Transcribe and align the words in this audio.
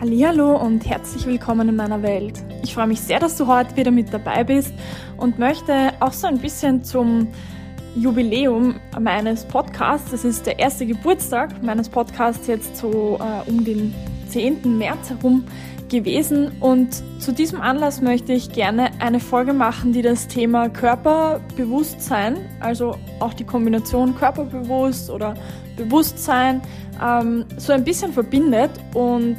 Hallo 0.00 0.56
und 0.56 0.88
herzlich 0.88 1.26
willkommen 1.26 1.68
in 1.68 1.76
meiner 1.76 2.02
Welt. 2.02 2.42
Ich 2.62 2.72
freue 2.72 2.86
mich 2.86 3.02
sehr, 3.02 3.18
dass 3.18 3.36
du 3.36 3.46
heute 3.46 3.76
wieder 3.76 3.90
mit 3.90 4.10
dabei 4.14 4.44
bist 4.44 4.72
und 5.18 5.38
möchte 5.38 5.92
auch 6.00 6.14
so 6.14 6.26
ein 6.26 6.38
bisschen 6.38 6.82
zum 6.82 7.28
Jubiläum 7.94 8.76
meines 8.98 9.44
Podcasts, 9.44 10.10
das 10.10 10.24
ist 10.24 10.46
der 10.46 10.58
erste 10.58 10.86
Geburtstag 10.86 11.62
meines 11.62 11.90
Podcasts 11.90 12.46
jetzt 12.46 12.78
so 12.78 13.18
äh, 13.20 13.50
um 13.50 13.62
den 13.62 13.94
10. 14.30 14.78
März 14.78 15.10
herum 15.10 15.44
gewesen 15.90 16.52
und 16.60 17.02
zu 17.18 17.32
diesem 17.32 17.60
Anlass 17.60 18.00
möchte 18.00 18.32
ich 18.32 18.52
gerne 18.52 18.92
eine 19.00 19.20
Folge 19.20 19.52
machen, 19.52 19.92
die 19.92 20.00
das 20.00 20.28
Thema 20.28 20.70
Körperbewusstsein, 20.70 22.38
also 22.60 22.96
auch 23.18 23.34
die 23.34 23.44
Kombination 23.44 24.14
Körperbewusst 24.14 25.10
oder 25.10 25.34
Bewusstsein, 25.76 26.62
ähm, 27.04 27.44
so 27.58 27.74
ein 27.74 27.84
bisschen 27.84 28.14
verbindet 28.14 28.70
und 28.94 29.36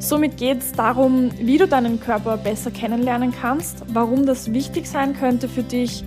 Somit 0.00 0.38
geht 0.38 0.60
es 0.60 0.72
darum, 0.72 1.30
wie 1.38 1.58
du 1.58 1.68
deinen 1.68 2.00
Körper 2.00 2.38
besser 2.38 2.70
kennenlernen 2.70 3.34
kannst, 3.38 3.84
warum 3.88 4.24
das 4.24 4.50
wichtig 4.50 4.86
sein 4.86 5.14
könnte 5.14 5.46
für 5.46 5.62
dich 5.62 6.04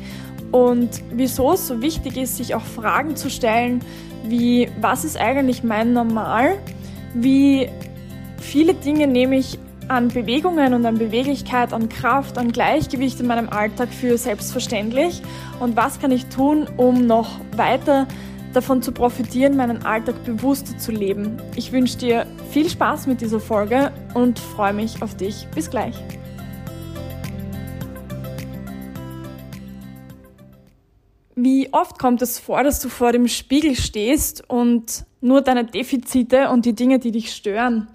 und 0.52 0.90
wieso 1.12 1.54
es 1.54 1.68
so 1.68 1.80
wichtig 1.80 2.18
ist, 2.18 2.38
sich 2.38 2.56
auch 2.56 2.64
Fragen 2.64 3.16
zu 3.16 3.30
stellen, 3.30 3.82
wie 4.28 4.68
was 4.82 5.06
ist 5.06 5.16
eigentlich 5.16 5.64
mein 5.64 5.94
Normal, 5.94 6.58
wie 7.14 7.70
viele 8.42 8.74
Dinge 8.74 9.06
nehme 9.06 9.38
ich 9.38 9.60
an 9.90 10.08
Bewegungen 10.08 10.74
und 10.74 10.88
an 10.88 10.98
Beweglichkeit, 10.98 11.72
an 11.72 11.88
Kraft, 11.88 12.40
an 12.40 12.52
Gleichgewicht 12.52 13.20
in 13.20 13.28
meinem 13.28 13.50
Alltag 13.50 13.90
für 13.90 14.18
selbstverständlich? 14.18 15.22
Und 15.60 15.76
was 15.76 16.00
kann 16.00 16.10
ich 16.12 16.26
tun, 16.28 16.68
um 16.78 17.06
noch 17.06 17.40
weiter 17.56 18.08
davon 18.54 18.82
zu 18.82 18.92
profitieren, 18.92 19.58
meinen 19.58 19.86
Alltag 19.86 20.24
bewusster 20.24 20.78
zu 20.78 20.92
leben. 20.92 21.42
Ich 21.56 21.72
wünsche 21.72 21.98
dir 21.98 22.28
viel 22.52 22.70
Spaß 22.70 23.08
mit 23.08 23.22
dieser 23.22 23.40
Folge 23.40 23.92
und 24.14 24.40
freue 24.40 24.74
mich 24.74 25.02
auf 25.02 25.18
dich. 25.18 25.48
Bis 25.54 25.70
gleich. 25.70 25.96
Wie 31.36 31.74
oft 31.74 32.00
kommt 32.00 32.22
es 32.22 32.40
vor, 32.40 32.64
dass 32.64 32.80
du 32.80 32.90
vor 32.90 33.12
dem 33.12 33.28
Spiegel 33.28 33.76
stehst 33.76 34.48
und 34.50 35.06
nur 35.20 35.42
deine 35.42 35.66
Defizite 35.66 36.50
und 36.50 36.66
die 36.66 36.74
Dinge, 36.74 37.00
die 37.00 37.12
dich 37.12 37.34
stören, 37.34 37.88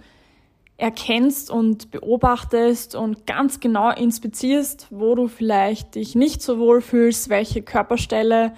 erkennst 0.77 1.50
und 1.50 1.90
beobachtest 1.90 2.94
und 2.94 3.27
ganz 3.27 3.61
genau 3.61 3.90
inspizierst, 3.90 4.86
wo 4.90 5.14
du 5.14 5.28
vielleicht 5.28 5.96
dich 5.96 6.14
nicht 6.14 6.40
so 6.40 6.58
wohl 6.58 6.80
fühlst, 6.80 7.28
welche 7.28 7.62
Körperstelle 7.62 8.52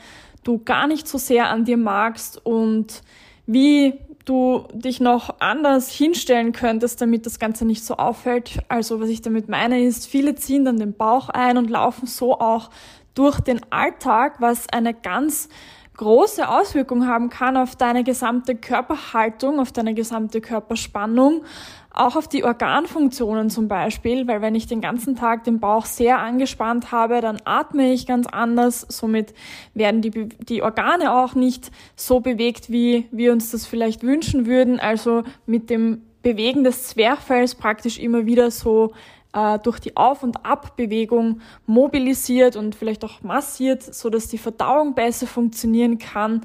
du 0.45 0.59
gar 0.59 0.87
nicht 0.87 1.07
so 1.07 1.19
sehr 1.19 1.49
an 1.49 1.65
dir 1.65 1.77
magst 1.77 2.45
und 2.45 3.03
wie 3.47 3.95
du 4.25 4.65
dich 4.73 5.01
noch 5.01 5.41
anders 5.41 5.91
hinstellen 5.91 6.53
könntest, 6.53 7.01
damit 7.01 7.27
das 7.27 7.39
Ganze 7.39 7.65
nicht 7.65 7.85
so 7.85 7.97
auffällt. 7.97 8.61
Also 8.69 9.01
was 9.01 9.09
ich 9.09 9.23
damit 9.23 9.49
meine 9.49 9.83
ist, 9.83 10.07
viele 10.07 10.35
ziehen 10.35 10.65
dann 10.65 10.79
den 10.79 10.93
Bauch 10.93 11.31
ein 11.31 11.57
und 11.57 11.71
laufen 11.71 12.07
so 12.07 12.39
auch 12.39 12.71
durch 13.15 13.41
den 13.41 13.61
Alltag, 13.71 14.37
was 14.41 14.69
eine 14.69 14.95
ganz 14.95 15.49
große 15.97 16.49
Auswirkung 16.49 17.07
haben 17.07 17.29
kann 17.29 17.57
auf 17.57 17.77
deine 17.77 18.05
gesamte 18.05 18.55
Körperhaltung, 18.55 19.61
auf 19.61 19.73
deine 19.73 19.93
gesamte 19.93 20.41
Körperspannung, 20.41 21.45
auch 21.93 22.15
auf 22.15 22.29
die 22.29 22.45
Organfunktionen 22.45 23.51
zum 23.51 23.67
Beispiel, 23.67 24.29
weil 24.29 24.41
wenn 24.41 24.55
ich 24.55 24.67
den 24.67 24.81
ganzen 24.81 25.17
Tag 25.17 25.45
den 25.45 25.59
Bauch 25.59 25.87
sehr 25.87 26.21
angespannt 26.21 26.93
habe, 26.93 27.21
dann 27.21 27.39
atme 27.45 27.93
ich 27.93 28.07
ganz 28.07 28.29
anders. 28.29 28.87
Somit 28.89 29.35
werden 29.75 30.01
die, 30.01 30.11
die 30.11 30.63
Organe 30.63 31.13
auch 31.13 31.35
nicht 31.35 31.73
so 31.97 32.21
bewegt, 32.21 32.71
wie 32.71 33.09
wir 33.11 33.33
uns 33.33 33.51
das 33.51 33.67
vielleicht 33.67 34.05
wünschen 34.05 34.47
würden. 34.47 34.79
Also 34.79 35.25
mit 35.47 35.69
dem 35.69 36.03
Bewegen 36.23 36.63
des 36.63 36.87
Zwerchfells 36.87 37.57
praktisch 37.57 37.99
immer 37.99 38.25
wieder 38.25 38.53
so 38.53 38.93
äh, 39.33 39.59
durch 39.59 39.81
die 39.81 39.97
Auf- 39.97 40.23
und 40.23 40.45
Abbewegung 40.45 41.41
mobilisiert 41.67 42.55
und 42.55 42.77
vielleicht 42.77 43.05
auch 43.05 43.23
massiert, 43.23 43.83
so 43.83 44.11
dass 44.11 44.29
die 44.29 44.39
Verdauung 44.39 44.95
besser 44.95 45.27
funktionieren 45.27 45.99
kann. 45.99 46.43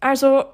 Also 0.00 0.44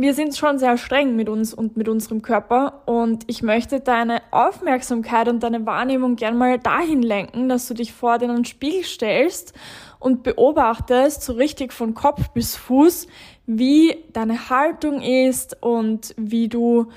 wir 0.00 0.14
sind 0.14 0.36
schon 0.36 0.58
sehr 0.58 0.76
streng 0.76 1.16
mit 1.16 1.28
uns 1.28 1.52
und 1.52 1.76
mit 1.76 1.88
unserem 1.88 2.22
Körper 2.22 2.82
und 2.86 3.24
ich 3.26 3.42
möchte 3.42 3.80
deine 3.80 4.22
Aufmerksamkeit 4.30 5.28
und 5.28 5.42
deine 5.42 5.66
Wahrnehmung 5.66 6.16
gern 6.16 6.36
mal 6.36 6.58
dahin 6.58 7.02
lenken, 7.02 7.48
dass 7.48 7.66
du 7.66 7.74
dich 7.74 7.92
vor 7.92 8.18
den 8.18 8.44
Spiegel 8.44 8.84
stellst 8.84 9.54
und 9.98 10.22
beobachtest, 10.22 11.22
so 11.22 11.32
richtig 11.32 11.72
von 11.72 11.94
Kopf 11.94 12.28
bis 12.28 12.56
Fuß, 12.56 13.08
wie 13.46 14.04
deine 14.12 14.50
Haltung 14.50 15.02
ist 15.02 15.60
und 15.62 16.14
wie 16.16 16.48
du 16.48 16.88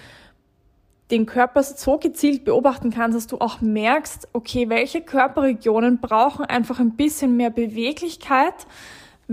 den 1.09 1.25
Körper 1.25 1.63
so 1.63 1.97
gezielt 1.97 2.45
beobachten 2.45 2.90
kannst, 2.90 3.17
dass 3.17 3.28
du 3.28 3.38
auch 3.40 3.61
merkst, 3.61 4.29
okay, 4.34 4.69
welche 4.69 5.01
Körperregionen 5.01 6.00
brauchen 6.00 6.45
einfach 6.45 6.79
ein 6.79 6.95
bisschen 6.95 7.35
mehr 7.35 7.50
Beweglichkeit, 7.50 8.67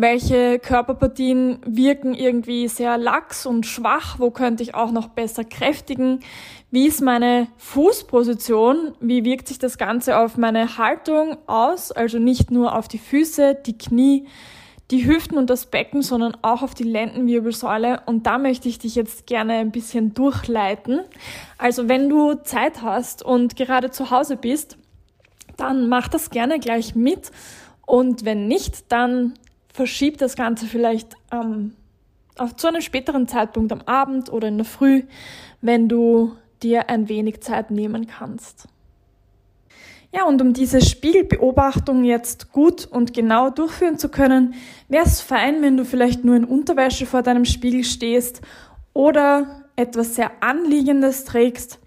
welche 0.00 0.60
Körperpartien 0.60 1.58
wirken 1.66 2.14
irgendwie 2.14 2.68
sehr 2.68 2.96
lax 2.98 3.46
und 3.46 3.66
schwach, 3.66 4.20
wo 4.20 4.30
könnte 4.30 4.62
ich 4.62 4.76
auch 4.76 4.92
noch 4.92 5.08
besser 5.08 5.42
kräftigen, 5.42 6.20
wie 6.70 6.86
ist 6.86 7.02
meine 7.02 7.48
Fußposition, 7.56 8.92
wie 9.00 9.24
wirkt 9.24 9.48
sich 9.48 9.58
das 9.58 9.76
Ganze 9.76 10.18
auf 10.18 10.36
meine 10.36 10.78
Haltung 10.78 11.36
aus, 11.48 11.90
also 11.90 12.20
nicht 12.20 12.52
nur 12.52 12.76
auf 12.76 12.86
die 12.86 12.98
Füße, 12.98 13.56
die 13.66 13.76
Knie, 13.76 14.28
die 14.92 15.04
Hüften 15.04 15.36
und 15.36 15.50
das 15.50 15.66
Becken, 15.66 16.02
sondern 16.02 16.36
auch 16.42 16.62
auf 16.62 16.74
die 16.74 16.84
Lendenwirbelsäule. 16.84 18.02
Und 18.06 18.24
da 18.26 18.38
möchte 18.38 18.68
ich 18.68 18.78
dich 18.78 18.94
jetzt 18.94 19.26
gerne 19.26 19.54
ein 19.54 19.72
bisschen 19.72 20.14
durchleiten. 20.14 21.00
Also 21.58 21.88
wenn 21.88 22.08
du 22.08 22.34
Zeit 22.34 22.82
hast 22.82 23.24
und 23.24 23.56
gerade 23.56 23.90
zu 23.90 24.12
Hause 24.12 24.36
bist, 24.36 24.78
dann 25.56 25.88
mach 25.88 26.06
das 26.06 26.30
gerne 26.30 26.60
gleich 26.60 26.94
mit. 26.94 27.32
Und 27.84 28.24
wenn 28.24 28.46
nicht, 28.46 28.92
dann 28.92 29.34
verschiebt 29.72 30.20
das 30.20 30.36
Ganze 30.36 30.66
vielleicht 30.66 31.14
ähm, 31.32 31.74
auf 32.36 32.56
zu 32.56 32.68
einem 32.68 32.80
späteren 32.80 33.26
Zeitpunkt 33.26 33.72
am 33.72 33.82
Abend 33.82 34.32
oder 34.32 34.48
in 34.48 34.58
der 34.58 34.64
Früh, 34.64 35.02
wenn 35.60 35.88
du 35.88 36.36
dir 36.62 36.88
ein 36.88 37.08
wenig 37.08 37.40
Zeit 37.40 37.70
nehmen 37.70 38.06
kannst. 38.06 38.68
Ja, 40.12 40.24
und 40.24 40.40
um 40.40 40.54
diese 40.54 40.80
Spiegelbeobachtung 40.80 42.02
jetzt 42.02 42.50
gut 42.50 42.86
und 42.86 43.12
genau 43.12 43.50
durchführen 43.50 43.98
zu 43.98 44.08
können, 44.08 44.54
wäre 44.88 45.04
es 45.04 45.20
fein, 45.20 45.60
wenn 45.60 45.76
du 45.76 45.84
vielleicht 45.84 46.24
nur 46.24 46.34
in 46.34 46.44
Unterwäsche 46.44 47.04
vor 47.04 47.22
deinem 47.22 47.44
Spiegel 47.44 47.84
stehst 47.84 48.40
oder 48.94 49.64
etwas 49.76 50.14
sehr 50.14 50.42
Anliegendes 50.42 51.24
trägst. 51.24 51.78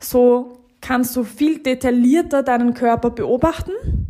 So 0.00 0.60
kannst 0.80 1.14
du 1.16 1.22
viel 1.22 1.58
detaillierter 1.58 2.42
deinen 2.42 2.72
Körper 2.72 3.10
beobachten 3.10 4.09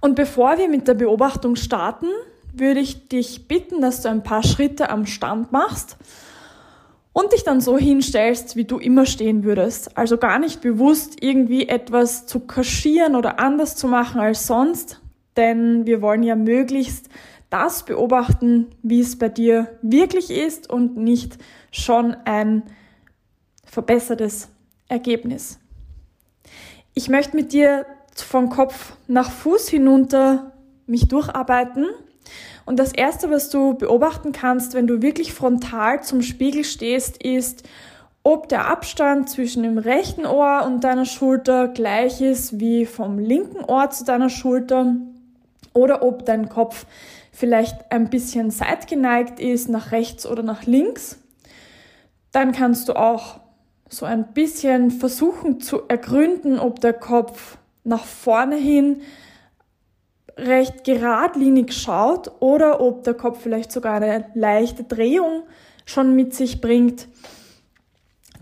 und 0.00 0.14
bevor 0.14 0.58
wir 0.58 0.68
mit 0.68 0.88
der 0.88 0.94
Beobachtung 0.94 1.56
starten, 1.56 2.06
würde 2.52 2.80
ich 2.80 3.08
dich 3.08 3.46
bitten, 3.48 3.80
dass 3.80 4.02
du 4.02 4.08
ein 4.08 4.22
paar 4.22 4.42
Schritte 4.42 4.90
am 4.90 5.06
Stand 5.06 5.52
machst 5.52 5.96
und 7.12 7.32
dich 7.32 7.44
dann 7.44 7.60
so 7.60 7.76
hinstellst, 7.76 8.56
wie 8.56 8.64
du 8.64 8.78
immer 8.78 9.06
stehen 9.06 9.44
würdest. 9.44 9.96
Also 9.96 10.16
gar 10.16 10.38
nicht 10.38 10.60
bewusst 10.60 11.22
irgendwie 11.22 11.68
etwas 11.68 12.26
zu 12.26 12.40
kaschieren 12.40 13.16
oder 13.16 13.38
anders 13.38 13.76
zu 13.76 13.88
machen 13.88 14.20
als 14.20 14.46
sonst, 14.46 15.00
denn 15.36 15.86
wir 15.86 16.02
wollen 16.02 16.22
ja 16.22 16.36
möglichst 16.36 17.08
das 17.50 17.84
beobachten, 17.84 18.68
wie 18.82 19.00
es 19.00 19.18
bei 19.18 19.28
dir 19.28 19.78
wirklich 19.82 20.30
ist 20.30 20.70
und 20.70 20.96
nicht 20.96 21.36
schon 21.72 22.14
ein 22.24 22.62
verbessertes 23.64 24.48
Ergebnis. 24.88 25.58
Ich 26.94 27.08
möchte 27.08 27.36
mit 27.36 27.52
dir 27.52 27.86
von 28.14 28.48
Kopf 28.48 28.96
nach 29.06 29.30
Fuß 29.30 29.68
hinunter 29.68 30.52
mich 30.86 31.08
durcharbeiten. 31.08 31.86
Und 32.66 32.78
das 32.78 32.92
Erste, 32.92 33.30
was 33.30 33.50
du 33.50 33.74
beobachten 33.74 34.32
kannst, 34.32 34.74
wenn 34.74 34.86
du 34.86 35.02
wirklich 35.02 35.32
frontal 35.32 36.02
zum 36.02 36.22
Spiegel 36.22 36.64
stehst, 36.64 37.22
ist, 37.22 37.64
ob 38.22 38.48
der 38.48 38.68
Abstand 38.68 39.30
zwischen 39.30 39.62
dem 39.62 39.78
rechten 39.78 40.26
Ohr 40.26 40.64
und 40.66 40.84
deiner 40.84 41.06
Schulter 41.06 41.68
gleich 41.68 42.20
ist 42.20 42.60
wie 42.60 42.84
vom 42.84 43.18
linken 43.18 43.64
Ohr 43.64 43.90
zu 43.90 44.04
deiner 44.04 44.28
Schulter 44.28 44.94
oder 45.72 46.02
ob 46.02 46.26
dein 46.26 46.48
Kopf 46.48 46.84
vielleicht 47.32 47.90
ein 47.90 48.10
bisschen 48.10 48.50
seitgeneigt 48.50 49.40
ist, 49.40 49.68
nach 49.68 49.92
rechts 49.92 50.26
oder 50.26 50.42
nach 50.42 50.64
links. 50.66 51.18
Dann 52.32 52.52
kannst 52.52 52.88
du 52.88 52.94
auch 52.94 53.40
so 53.88 54.04
ein 54.04 54.32
bisschen 54.32 54.90
versuchen 54.90 55.60
zu 55.60 55.88
ergründen, 55.88 56.58
ob 56.58 56.80
der 56.80 56.92
Kopf 56.92 57.56
nach 57.84 58.04
vorne 58.04 58.56
hin 58.56 59.02
recht 60.36 60.84
geradlinig 60.84 61.72
schaut 61.72 62.30
oder 62.40 62.80
ob 62.80 63.04
der 63.04 63.14
Kopf 63.14 63.40
vielleicht 63.42 63.72
sogar 63.72 63.94
eine 63.94 64.26
leichte 64.34 64.84
Drehung 64.84 65.42
schon 65.84 66.14
mit 66.14 66.34
sich 66.34 66.60
bringt. 66.60 67.08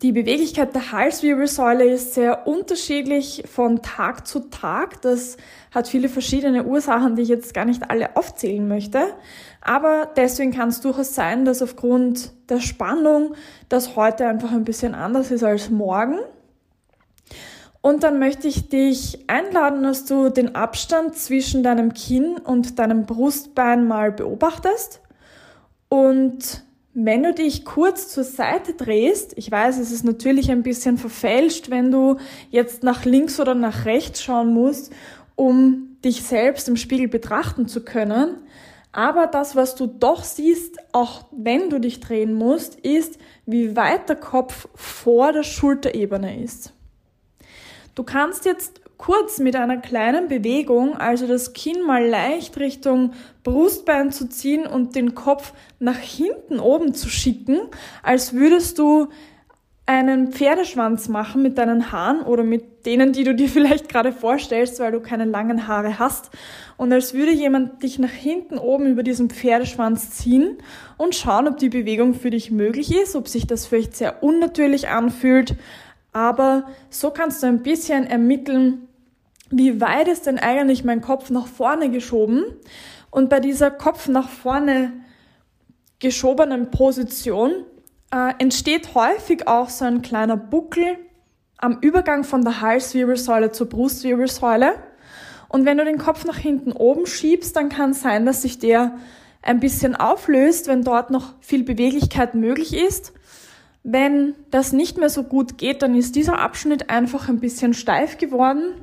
Die 0.01 0.13
Beweglichkeit 0.13 0.77
der 0.77 0.93
Halswirbelsäule 0.93 1.85
ist 1.85 2.15
sehr 2.15 2.47
unterschiedlich 2.47 3.43
von 3.53 3.83
Tag 3.83 4.29
zu 4.29 4.49
Tag. 4.49 5.03
Das 5.03 5.37
hat 5.73 5.89
viele 5.89 6.09
verschiedene 6.09 6.65
Ursachen, 6.65 7.17
die 7.17 7.23
ich 7.23 7.29
jetzt 7.29 7.53
gar 7.53 7.65
nicht 7.65 7.91
alle 7.91 8.17
aufzählen 8.17 8.69
möchte. 8.69 9.01
Aber 9.61 10.09
deswegen 10.17 10.53
kann 10.53 10.69
es 10.69 10.81
durchaus 10.81 11.17
sein, 11.17 11.45
dass 11.45 11.63
aufgrund 11.63 12.31
der 12.49 12.61
Spannung 12.61 13.35
das 13.69 13.97
heute 13.97 14.29
einfach 14.29 14.53
ein 14.53 14.63
bisschen 14.63 14.95
anders 14.95 15.33
ist 15.33 15.43
als 15.43 15.69
morgen. 15.69 16.21
Und 17.89 18.03
dann 18.03 18.19
möchte 18.19 18.49
ich 18.49 18.69
dich 18.69 19.25
einladen, 19.29 19.83
dass 19.83 20.05
du 20.05 20.29
den 20.29 20.55
Abstand 20.55 21.17
zwischen 21.17 21.63
deinem 21.63 21.95
Kinn 21.95 22.37
und 22.37 22.79
deinem 22.79 23.07
Brustbein 23.07 23.89
mal 23.89 24.13
beobachtest 24.13 25.01
und 25.89 26.65
wenn 26.93 27.23
du 27.23 27.33
dich 27.33 27.65
kurz 27.65 28.09
zur 28.09 28.25
Seite 28.25 28.75
drehst, 28.75 29.33
ich 29.39 29.51
weiß, 29.51 29.79
es 29.79 29.91
ist 29.91 30.05
natürlich 30.05 30.51
ein 30.51 30.63
bisschen 30.63 30.99
verfälscht, 30.99 31.71
wenn 31.71 31.91
du 31.91 32.19
jetzt 32.51 32.83
nach 32.83 33.07
links 33.07 33.41
oder 33.41 33.55
nach 33.55 33.87
rechts 33.87 34.23
schauen 34.23 34.53
musst, 34.53 34.93
um 35.35 35.97
dich 36.05 36.23
selbst 36.25 36.69
im 36.69 36.77
Spiegel 36.77 37.09
betrachten 37.09 37.69
zu 37.69 37.85
können. 37.85 38.37
Aber 38.93 39.29
das, 39.29 39.57
was 39.57 39.77
du 39.77 39.87
doch 39.87 40.25
siehst, 40.25 40.77
auch 40.93 41.25
wenn 41.31 41.71
du 41.71 41.79
dich 41.79 42.01
drehen 42.01 42.35
musst, 42.35 42.79
ist, 42.81 43.19
wie 43.47 43.77
weit 43.77 44.11
der 44.11 44.17
Kopf 44.17 44.69
vor 44.75 45.33
der 45.33 45.43
Schulterebene 45.43 46.43
ist. 46.43 46.75
Du 47.99 48.05
kannst 48.05 48.45
jetzt 48.45 48.81
kurz 48.97 49.41
mit 49.41 49.57
einer 49.57 49.79
kleinen 49.79 50.29
Bewegung, 50.29 50.97
also 50.97 51.27
das 51.27 51.53
Kinn 51.53 51.85
mal 51.85 52.07
leicht 52.07 52.57
Richtung 52.61 53.11
Brustbein 53.43 54.13
zu 54.13 54.29
ziehen 54.29 54.69
und 54.69 54.95
den 54.95 55.17
Kopf 55.17 55.53
nach 55.81 55.99
hinten 55.99 56.61
oben 56.61 56.95
zu 56.95 57.09
schicken, 57.09 57.59
als 58.05 58.35
würdest 58.35 58.79
du 58.79 59.09
einen 59.85 60.31
Pferdeschwanz 60.31 61.09
machen 61.09 61.43
mit 61.43 61.59
deinen 61.59 61.91
Haaren 61.91 62.21
oder 62.21 62.45
mit 62.45 62.87
denen, 62.87 63.13
die 63.13 63.25
du 63.25 63.35
dir 63.35 63.49
vielleicht 63.49 63.89
gerade 63.89 64.13
vorstellst, 64.13 64.79
weil 64.79 64.93
du 64.93 65.01
keine 65.01 65.25
langen 65.25 65.67
Haare 65.67 65.99
hast. 65.99 66.31
Und 66.77 66.93
als 66.93 67.15
würde 67.15 67.33
jemand 67.33 67.83
dich 67.83 67.99
nach 67.99 68.13
hinten 68.13 68.59
oben 68.59 68.87
über 68.87 69.03
diesen 69.03 69.29
Pferdeschwanz 69.29 70.11
ziehen 70.11 70.59
und 70.99 71.17
schauen, 71.17 71.49
ob 71.49 71.57
die 71.57 71.71
Bewegung 71.71 72.15
für 72.15 72.31
dich 72.31 72.53
möglich 72.53 72.95
ist, 72.95 73.17
ob 73.17 73.27
sich 73.27 73.49
das 73.49 73.67
vielleicht 73.67 73.97
sehr 73.97 74.23
unnatürlich 74.23 74.89
anfühlt. 74.89 75.57
Aber 76.19 76.65
so 76.91 77.13
kannst 77.13 77.45
du 77.45 77.47
ein 77.47 77.63
bisschen 77.63 78.05
ermitteln, 78.05 78.89
wie 79.51 79.81
weit 79.81 80.09
ist 80.09 80.27
denn 80.27 80.41
eigentlich 80.41 80.83
mein 80.83 81.01
Kopf 81.01 81.31
nach 81.31 81.47
vorne 81.47 81.91
geschoben? 81.91 82.43
Und 83.13 83.31
bei 83.31 83.39
dieser 83.39 83.71
Kopf 83.71 84.09
nach 84.09 84.29
vorne 84.29 84.95
geschobenen 86.01 86.73
Position 86.73 87.53
äh, 88.13 88.33
entsteht 88.41 88.97
häufig 88.97 89.47
auch 89.47 89.69
so 89.69 89.85
ein 89.85 90.03
kleiner 90.03 90.37
Buckel 90.37 90.99
am 91.57 91.79
Übergang 91.83 92.25
von 92.25 92.43
der 92.43 92.63
Halswirbelsäule 92.63 93.53
zur 93.53 93.69
Brustwirbelsäule. 93.69 94.75
Und 95.49 95.67
wenn 95.67 95.79
du 95.79 95.85
den 95.85 95.99
Kopf 95.99 96.25
nach 96.25 96.39
hinten 96.39 96.73
oben 96.73 97.07
schiebst, 97.07 97.55
dann 97.55 97.69
kann 97.69 97.91
es 97.91 98.03
sein, 98.03 98.27
dass 98.27 98.43
sich 98.43 98.59
der 98.59 98.99
ein 99.41 99.61
bisschen 99.61 99.95
auflöst, 99.95 100.67
wenn 100.67 100.83
dort 100.83 101.13
noch 101.13 101.35
viel 101.41 101.63
Beweglichkeit 101.63 102.35
möglich 102.35 102.75
ist. 102.77 103.13
Wenn 103.83 104.35
das 104.51 104.73
nicht 104.73 104.99
mehr 104.99 105.09
so 105.09 105.23
gut 105.23 105.57
geht, 105.59 105.83
dann 105.83 105.95
ist 105.95 106.17
dieser 106.17 106.39
Abschnitt 106.39 106.91
einfach 106.91 107.29
ein 107.29 107.41
bisschen 107.41 107.75
steif 107.75 108.19
geworden 108.19 108.75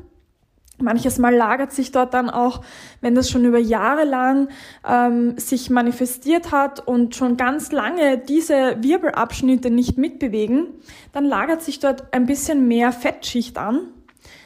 Manches 0.78 1.20
Mal 1.20 1.34
lagert 1.34 1.72
sich 1.72 1.92
dort 1.92 2.14
dann 2.14 2.30
auch, 2.30 2.62
wenn 3.00 3.16
das 3.16 3.30
schon 3.30 3.46
über 3.46 3.60
Jahre 3.60 4.04
lang 4.04 4.50
ähm, 4.86 5.38
sich 5.38 5.70
manifestiert 5.70 6.52
hat 6.52 6.86
und 6.86 7.16
schon 7.16 7.38
ganz 7.38 7.72
lange 7.72 8.18
diese 8.18 8.76
Wirbelabschnitte 8.82 9.70
nicht 9.70 9.98
mitbewegen, 9.98 10.68
dann 11.14 11.24
lagert 11.24 11.62
sich 11.62 11.80
dort 11.80 12.14
ein 12.14 12.26
bisschen 12.26 12.68
mehr 12.68 12.92
Fettschicht 12.92 13.58
an. 13.58 13.88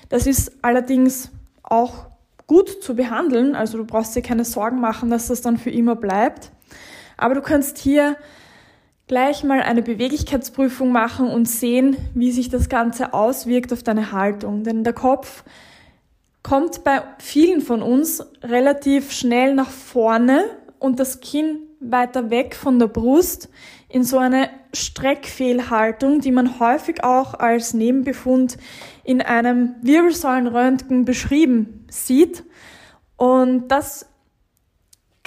Das 0.09 0.27
ist 0.27 0.51
allerdings 0.61 1.31
auch 1.63 2.07
gut 2.45 2.83
zu 2.83 2.95
behandeln, 2.95 3.55
also 3.55 3.79
du 3.79 3.85
brauchst 3.85 4.15
dir 4.15 4.21
keine 4.21 4.45
Sorgen 4.45 4.79
machen, 4.79 5.09
dass 5.09 5.27
das 5.27 5.41
dann 5.41 5.57
für 5.57 5.71
immer 5.71 5.95
bleibt. 5.95 6.51
Aber 7.17 7.33
du 7.33 7.41
kannst 7.41 7.79
hier 7.79 8.17
gleich 9.09 9.43
mal 9.43 9.61
eine 9.61 9.81
Beweglichkeitsprüfung 9.81 10.91
machen 10.91 11.27
und 11.27 11.49
sehen, 11.49 11.97
wie 12.13 12.31
sich 12.31 12.49
das 12.49 12.69
Ganze 12.69 13.11
auswirkt 13.13 13.73
auf 13.73 13.81
deine 13.81 14.11
Haltung. 14.11 14.63
Denn 14.63 14.83
der 14.83 14.93
Kopf 14.93 15.43
kommt 16.43 16.83
bei 16.83 17.01
vielen 17.17 17.61
von 17.61 17.81
uns 17.81 18.23
relativ 18.43 19.11
schnell 19.11 19.55
nach 19.55 19.71
vorne 19.71 20.45
und 20.77 20.99
das 20.99 21.21
Kinn 21.21 21.57
weiter 21.79 22.29
weg 22.29 22.53
von 22.53 22.77
der 22.77 22.85
Brust 22.85 23.49
in 23.89 24.03
so 24.03 24.19
eine 24.19 24.51
Streckfehlhaltung, 24.73 26.21
die 26.21 26.31
man 26.31 26.59
häufig 26.59 27.03
auch 27.03 27.33
als 27.33 27.73
Nebenbefund 27.73 28.57
in 29.03 29.23
einem 29.23 29.73
Wirbelsäulenröntgen 29.81 31.05
beschrieben 31.05 31.87
sieht. 31.89 32.43
Und 33.17 33.69
das 33.69 34.05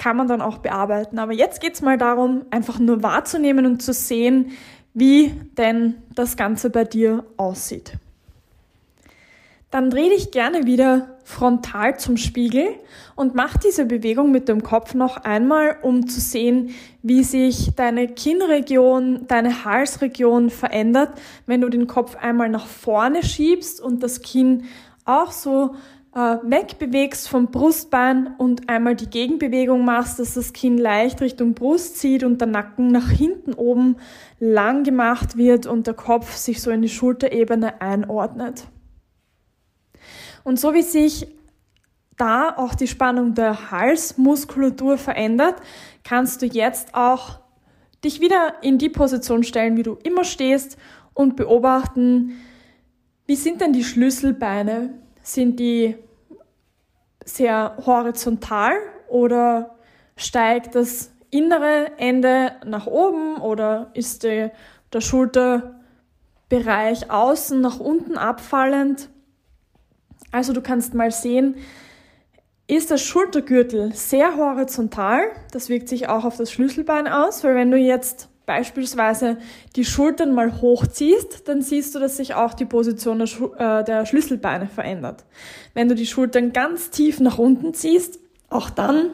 kann 0.03 0.17
man 0.17 0.27
dann 0.27 0.41
auch 0.41 0.57
bearbeiten. 0.57 1.17
Aber 1.17 1.31
jetzt 1.31 1.61
geht's 1.61 1.81
mal 1.81 1.97
darum, 1.97 2.41
einfach 2.51 2.77
nur 2.77 3.03
wahrzunehmen 3.03 3.65
und 3.65 3.81
zu 3.81 3.93
sehen, 3.93 4.51
wie 4.93 5.31
denn 5.57 5.95
das 6.13 6.35
Ganze 6.35 6.69
bei 6.69 6.83
dir 6.83 7.23
aussieht. 7.37 7.93
Dann 9.71 9.89
dreh 9.89 10.09
dich 10.09 10.31
gerne 10.31 10.65
wieder 10.65 11.17
frontal 11.23 11.97
zum 11.97 12.17
Spiegel 12.17 12.75
und 13.15 13.33
mach 13.33 13.55
diese 13.55 13.85
Bewegung 13.85 14.31
mit 14.31 14.49
dem 14.49 14.61
Kopf 14.61 14.93
noch 14.93 15.15
einmal, 15.15 15.77
um 15.81 16.05
zu 16.05 16.19
sehen, 16.19 16.71
wie 17.01 17.23
sich 17.23 17.73
deine 17.75 18.09
Kinnregion, 18.09 19.25
deine 19.29 19.63
Halsregion 19.63 20.49
verändert, 20.49 21.11
wenn 21.45 21.61
du 21.61 21.69
den 21.69 21.87
Kopf 21.87 22.17
einmal 22.17 22.49
nach 22.49 22.67
vorne 22.67 23.23
schiebst 23.23 23.79
und 23.79 24.03
das 24.03 24.21
Kinn 24.21 24.65
auch 25.05 25.31
so 25.31 25.75
wegbewegst 26.13 27.27
vom 27.27 27.47
Brustbein 27.47 28.35
und 28.37 28.69
einmal 28.69 28.95
die 28.95 29.09
Gegenbewegung 29.09 29.83
machst, 29.83 30.19
dass 30.19 30.35
das 30.35 30.53
Kinn 30.53 30.77
leicht 30.77 31.21
Richtung 31.21 31.55
Brust 31.55 31.97
zieht 31.97 32.23
und 32.23 32.39
der 32.39 32.47
Nacken 32.47 32.89
nach 32.89 33.09
hinten 33.09 33.53
oben 33.53 33.97
lang 34.39 34.83
gemacht 34.83 35.37
wird 35.37 35.65
und 35.65 35.87
der 35.87 35.95
Kopf 35.95 36.35
sich 36.35 36.61
so 36.61 36.69
in 36.69 36.83
die 36.83 36.89
Schulterebene 36.89 37.81
einordnet. 37.81 38.67
Und 40.43 40.59
so 40.59 40.73
wie 40.73 40.83
sich 40.83 41.27
da 42.17 42.55
auch 42.55 42.75
die 42.75 42.87
Spannung 42.87 43.33
der 43.33 43.71
Halsmuskulatur 43.71 44.99
verändert, 44.99 45.55
kannst 46.03 46.43
du 46.43 46.45
jetzt 46.45 46.93
auch 46.93 47.39
dich 48.03 48.21
wieder 48.21 48.55
in 48.61 48.77
die 48.77 48.89
Position 48.89 49.43
stellen, 49.43 49.77
wie 49.77 49.83
du 49.83 49.97
immer 50.03 50.25
stehst 50.25 50.77
und 51.15 51.35
beobachten, 51.35 52.33
wie 53.25 53.35
sind 53.35 53.61
denn 53.61 53.73
die 53.73 53.83
Schlüsselbeine? 53.83 55.02
Sind 55.23 55.59
die 55.59 55.97
sehr 57.25 57.77
horizontal 57.85 58.73
oder 59.07 59.75
steigt 60.17 60.75
das 60.75 61.11
innere 61.31 61.91
Ende 61.97 62.51
nach 62.65 62.85
oben 62.85 63.37
oder 63.37 63.89
ist 63.93 64.23
der, 64.23 64.51
der 64.91 65.01
Schulterbereich 65.01 67.09
außen 67.09 67.59
nach 67.59 67.79
unten 67.79 68.17
abfallend? 68.17 69.09
Also 70.31 70.53
du 70.53 70.61
kannst 70.61 70.93
mal 70.93 71.11
sehen, 71.11 71.55
ist 72.67 72.91
der 72.91 72.97
Schultergürtel 72.97 73.93
sehr 73.93 74.35
horizontal, 74.35 75.21
das 75.51 75.69
wirkt 75.69 75.89
sich 75.89 76.09
auch 76.09 76.25
auf 76.25 76.37
das 76.37 76.51
Schlüsselbein 76.51 77.07
aus, 77.07 77.43
weil 77.43 77.55
wenn 77.55 77.71
du 77.71 77.77
jetzt 77.77 78.29
beispielsweise 78.45 79.37
die 79.75 79.85
Schultern 79.85 80.33
mal 80.33 80.61
hochziehst, 80.61 81.47
dann 81.47 81.61
siehst 81.61 81.95
du, 81.95 81.99
dass 81.99 82.17
sich 82.17 82.35
auch 82.35 82.53
die 82.53 82.65
Position 82.65 83.19
der, 83.19 83.27
Schu 83.27 83.53
äh, 83.53 83.83
der 83.83 84.05
Schlüsselbeine 84.05 84.67
verändert. 84.67 85.23
Wenn 85.73 85.87
du 85.87 85.95
die 85.95 86.05
Schultern 86.05 86.53
ganz 86.53 86.89
tief 86.89 87.19
nach 87.19 87.37
unten 87.37 87.73
ziehst, 87.73 88.19
auch 88.49 88.69
dann 88.69 89.09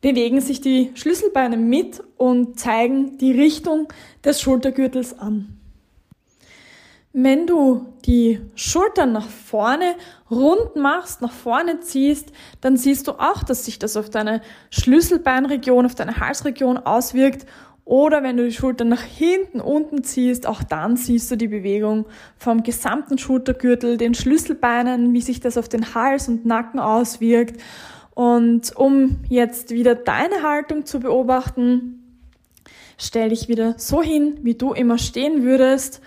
bewegen 0.00 0.40
sich 0.40 0.60
die 0.60 0.90
Schlüsselbeine 0.94 1.56
mit 1.56 2.02
und 2.18 2.60
zeigen 2.60 3.16
die 3.18 3.32
Richtung 3.32 3.88
des 4.22 4.40
Schultergürtels 4.40 5.18
an. 5.18 5.58
Wenn 7.16 7.46
du 7.46 7.86
die 8.06 8.40
Schultern 8.56 9.12
nach 9.12 9.28
vorne 9.28 9.94
rund 10.30 10.74
machst, 10.74 11.22
nach 11.22 11.32
vorne 11.32 11.78
ziehst, 11.78 12.32
dann 12.60 12.76
siehst 12.76 13.06
du 13.06 13.12
auch, 13.12 13.44
dass 13.44 13.64
sich 13.64 13.78
das 13.78 13.96
auf 13.96 14.10
deine 14.10 14.42
Schlüsselbeinregion, 14.70 15.86
auf 15.86 15.94
deine 15.94 16.18
Halsregion 16.18 16.76
auswirkt. 16.76 17.46
Oder 17.84 18.22
wenn 18.22 18.38
du 18.38 18.44
die 18.44 18.52
Schultern 18.52 18.88
nach 18.88 19.02
hinten 19.02 19.60
unten 19.60 20.04
ziehst, 20.04 20.46
auch 20.46 20.62
dann 20.62 20.96
siehst 20.96 21.30
du 21.30 21.36
die 21.36 21.48
Bewegung 21.48 22.06
vom 22.38 22.62
gesamten 22.62 23.18
Schultergürtel, 23.18 23.98
den 23.98 24.14
Schlüsselbeinen, 24.14 25.12
wie 25.12 25.20
sich 25.20 25.40
das 25.40 25.58
auf 25.58 25.68
den 25.68 25.94
Hals 25.94 26.28
und 26.28 26.46
Nacken 26.46 26.80
auswirkt. 26.80 27.60
Und 28.14 28.74
um 28.76 29.18
jetzt 29.28 29.70
wieder 29.70 29.94
deine 29.94 30.42
Haltung 30.42 30.86
zu 30.86 31.00
beobachten, 31.00 32.22
stell 32.96 33.28
dich 33.28 33.48
wieder 33.48 33.74
so 33.76 34.02
hin, 34.02 34.38
wie 34.42 34.54
du 34.54 34.72
immer 34.72 34.96
stehen 34.96 35.42
würdest 35.42 36.00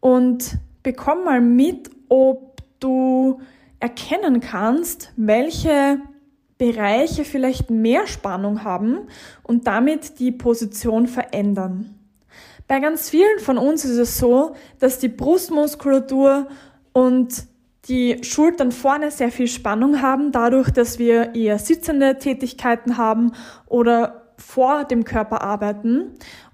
und 0.00 0.58
bekomm 0.82 1.24
mal 1.24 1.40
mit, 1.40 1.90
ob 2.08 2.60
du 2.78 3.40
erkennen 3.80 4.40
kannst, 4.40 5.12
welche 5.16 6.00
Bereiche 6.62 7.24
vielleicht 7.24 7.70
mehr 7.70 8.06
Spannung 8.06 8.62
haben 8.62 9.08
und 9.42 9.66
damit 9.66 10.20
die 10.20 10.30
Position 10.30 11.08
verändern. 11.08 11.98
Bei 12.68 12.78
ganz 12.78 13.10
vielen 13.10 13.40
von 13.40 13.58
uns 13.58 13.84
ist 13.84 13.98
es 13.98 14.16
so, 14.16 14.54
dass 14.78 15.00
die 15.00 15.08
Brustmuskulatur 15.08 16.46
und 16.92 17.48
die 17.88 18.22
Schultern 18.22 18.70
vorne 18.70 19.10
sehr 19.10 19.32
viel 19.32 19.48
Spannung 19.48 20.02
haben, 20.02 20.30
dadurch, 20.30 20.70
dass 20.70 21.00
wir 21.00 21.34
eher 21.34 21.58
sitzende 21.58 22.18
Tätigkeiten 22.18 22.96
haben 22.96 23.32
oder 23.66 24.34
vor 24.36 24.84
dem 24.84 25.02
Körper 25.02 25.42
arbeiten. 25.42 26.12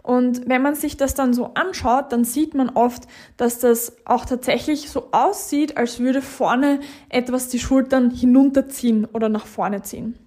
Und 0.08 0.48
wenn 0.48 0.62
man 0.62 0.74
sich 0.74 0.96
das 0.96 1.12
dann 1.12 1.34
so 1.34 1.50
anschaut, 1.52 2.12
dann 2.12 2.24
sieht 2.24 2.54
man 2.54 2.70
oft, 2.70 3.02
dass 3.36 3.58
das 3.58 3.94
auch 4.06 4.24
tatsächlich 4.24 4.88
so 4.88 5.08
aussieht, 5.12 5.76
als 5.76 6.00
würde 6.00 6.22
vorne 6.22 6.80
etwas 7.10 7.48
die 7.48 7.58
Schultern 7.58 8.10
hinunterziehen 8.10 9.04
oder 9.04 9.28
nach 9.28 9.44
vorne 9.44 9.82
ziehen. 9.82 10.18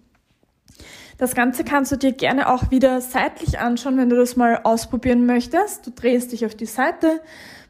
Das 1.17 1.33
Ganze 1.33 1.63
kannst 1.63 1.91
du 1.91 1.95
dir 1.95 2.11
gerne 2.11 2.53
auch 2.53 2.69
wieder 2.69 3.01
seitlich 3.01 3.57
anschauen, 3.57 3.97
wenn 3.97 4.09
du 4.09 4.17
das 4.17 4.35
mal 4.35 4.59
ausprobieren 4.63 5.25
möchtest. 5.25 5.87
Du 5.87 5.89
drehst 5.89 6.31
dich 6.31 6.45
auf 6.45 6.53
die 6.53 6.67
Seite, 6.67 7.19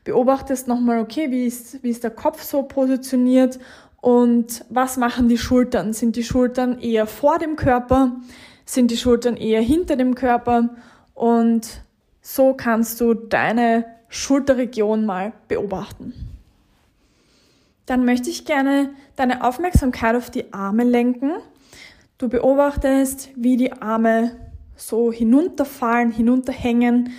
beobachtest 0.03 0.67
nochmal, 0.67 0.99
okay, 0.99 1.31
wie 1.31 1.45
ist, 1.45 1.81
wie 1.81 1.91
ist 1.91 2.03
der 2.03 2.11
Kopf 2.11 2.43
so 2.43 2.63
positioniert 2.63 3.57
und 4.01 4.65
was 4.67 4.97
machen 4.97 5.29
die 5.29 5.37
Schultern? 5.37 5.93
Sind 5.93 6.17
die 6.17 6.25
Schultern 6.25 6.77
eher 6.77 7.07
vor 7.07 7.37
dem 7.37 7.55
Körper? 7.55 8.17
Sind 8.65 8.91
die 8.91 8.97
Schultern 8.97 9.37
eher 9.37 9.61
hinter 9.61 9.95
dem 9.95 10.13
Körper? 10.13 10.71
Und 11.13 11.83
so 12.21 12.53
kannst 12.53 13.01
du 13.01 13.13
deine 13.13 13.85
Schulterregion 14.07 15.05
mal 15.05 15.33
beobachten. 15.47 16.13
Dann 17.85 18.05
möchte 18.05 18.29
ich 18.29 18.45
gerne 18.45 18.91
deine 19.15 19.43
Aufmerksamkeit 19.43 20.15
auf 20.15 20.29
die 20.29 20.53
Arme 20.53 20.83
lenken. 20.83 21.31
Du 22.17 22.29
beobachtest, 22.29 23.29
wie 23.35 23.57
die 23.57 23.73
Arme 23.73 24.31
so 24.75 25.11
hinunterfallen, 25.11 26.11
hinunterhängen, 26.11 27.11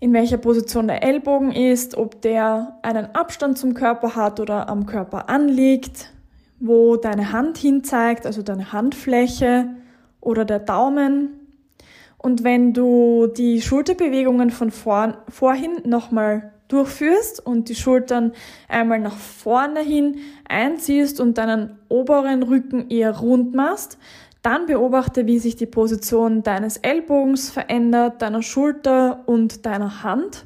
in 0.00 0.12
welcher 0.12 0.38
Position 0.38 0.86
der 0.86 1.02
Ellbogen 1.02 1.52
ist, 1.52 1.96
ob 1.96 2.22
der 2.22 2.78
einen 2.82 3.14
Abstand 3.14 3.58
zum 3.58 3.74
Körper 3.74 4.14
hat 4.14 4.38
oder 4.38 4.68
am 4.68 4.86
Körper 4.86 5.28
anliegt, 5.28 6.12
wo 6.60 6.96
deine 6.96 7.32
Hand 7.32 7.58
hinzeigt, 7.58 8.24
also 8.24 8.42
deine 8.42 8.72
Handfläche 8.72 9.70
oder 10.20 10.44
der 10.44 10.60
Daumen. 10.60 11.37
Und 12.28 12.44
wenn 12.44 12.74
du 12.74 13.26
die 13.26 13.62
Schulterbewegungen 13.62 14.50
von 14.50 14.70
vor, 14.70 15.16
vorhin 15.30 15.80
nochmal 15.86 16.52
durchführst 16.68 17.40
und 17.40 17.70
die 17.70 17.74
Schultern 17.74 18.32
einmal 18.68 18.98
nach 19.00 19.16
vorne 19.16 19.80
hin 19.80 20.18
einziehst 20.46 21.20
und 21.20 21.38
deinen 21.38 21.78
oberen 21.88 22.42
Rücken 22.42 22.90
eher 22.90 23.16
rund 23.16 23.54
machst, 23.54 23.96
dann 24.42 24.66
beobachte, 24.66 25.26
wie 25.26 25.38
sich 25.38 25.56
die 25.56 25.64
Position 25.64 26.42
deines 26.42 26.76
Ellbogens 26.76 27.48
verändert, 27.48 28.20
deiner 28.20 28.42
Schulter 28.42 29.22
und 29.24 29.64
deiner 29.64 30.02
Hand. 30.02 30.44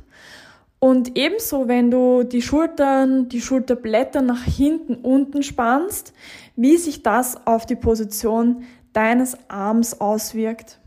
Und 0.78 1.18
ebenso, 1.18 1.66
wenn 1.66 1.90
du 1.90 2.22
die 2.22 2.42
Schultern, 2.42 3.28
die 3.28 3.40
Schulterblätter 3.40 4.22
nach 4.22 4.44
hinten 4.44 4.94
unten 4.94 5.42
spannst, 5.42 6.12
wie 6.54 6.76
sich 6.76 7.02
das 7.02 7.44
auf 7.44 7.66
die 7.66 7.74
Position 7.74 8.62
deines 8.92 9.36
Arms 9.50 10.00
auswirkt. 10.00 10.78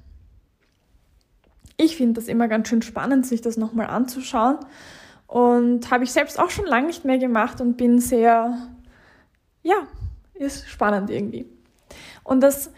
Ich 1.77 1.97
finde 1.97 2.13
das 2.13 2.27
immer 2.27 2.47
ganz 2.47 2.69
schön 2.69 2.81
spannend, 2.81 3.25
sich 3.25 3.41
das 3.41 3.57
nochmal 3.57 3.87
anzuschauen. 3.87 4.57
Und 5.27 5.91
habe 5.91 6.03
ich 6.03 6.11
selbst 6.11 6.39
auch 6.39 6.49
schon 6.49 6.65
lange 6.65 6.87
nicht 6.87 7.03
mehr 7.03 7.17
gemacht 7.17 7.59
und 7.59 7.77
bin 7.77 7.99
sehr, 7.99 8.57
ja, 9.63 9.87
ist 10.33 10.67
spannend 10.69 11.09
irgendwie. 11.09 11.47
Und 12.23 12.41
das 12.41 12.71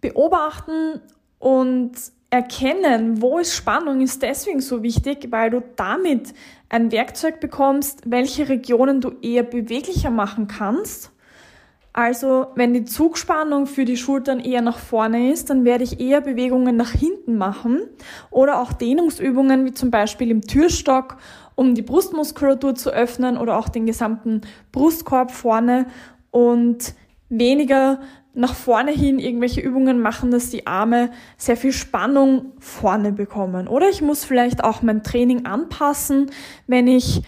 Beobachten 0.00 1.00
und 1.38 1.92
Erkennen, 2.30 3.20
wo 3.20 3.38
ist 3.38 3.54
Spannung, 3.54 4.00
ist 4.00 4.22
deswegen 4.22 4.60
so 4.60 4.82
wichtig, 4.82 5.26
weil 5.30 5.50
du 5.50 5.62
damit 5.76 6.32
ein 6.70 6.90
Werkzeug 6.90 7.40
bekommst, 7.40 8.00
welche 8.06 8.48
Regionen 8.48 9.02
du 9.02 9.12
eher 9.20 9.42
beweglicher 9.42 10.10
machen 10.10 10.48
kannst 10.48 11.12
also, 11.94 12.46
wenn 12.54 12.72
die 12.72 12.84
Zugspannung 12.84 13.66
für 13.66 13.84
die 13.84 13.98
Schultern 13.98 14.40
eher 14.40 14.62
nach 14.62 14.78
vorne 14.78 15.30
ist, 15.30 15.50
dann 15.50 15.66
werde 15.66 15.84
ich 15.84 16.00
eher 16.00 16.22
Bewegungen 16.22 16.74
nach 16.74 16.92
hinten 16.92 17.36
machen 17.36 17.82
oder 18.30 18.60
auch 18.60 18.72
Dehnungsübungen 18.72 19.66
wie 19.66 19.74
zum 19.74 19.90
Beispiel 19.90 20.30
im 20.30 20.40
Türstock, 20.40 21.18
um 21.54 21.74
die 21.74 21.82
Brustmuskulatur 21.82 22.74
zu 22.74 22.90
öffnen 22.90 23.36
oder 23.36 23.58
auch 23.58 23.68
den 23.68 23.84
gesamten 23.84 24.40
Brustkorb 24.72 25.30
vorne 25.32 25.84
und 26.30 26.94
weniger 27.28 28.00
nach 28.34 28.54
vorne 28.54 28.92
hin 28.92 29.18
irgendwelche 29.18 29.60
Übungen 29.60 30.00
machen, 30.00 30.30
dass 30.30 30.48
die 30.48 30.66
Arme 30.66 31.10
sehr 31.36 31.58
viel 31.58 31.72
Spannung 31.72 32.52
vorne 32.58 33.12
bekommen. 33.12 33.68
Oder 33.68 33.90
ich 33.90 34.00
muss 34.00 34.24
vielleicht 34.24 34.64
auch 34.64 34.80
mein 34.80 35.02
Training 35.02 35.44
anpassen, 35.44 36.30
wenn 36.66 36.88
ich 36.88 37.22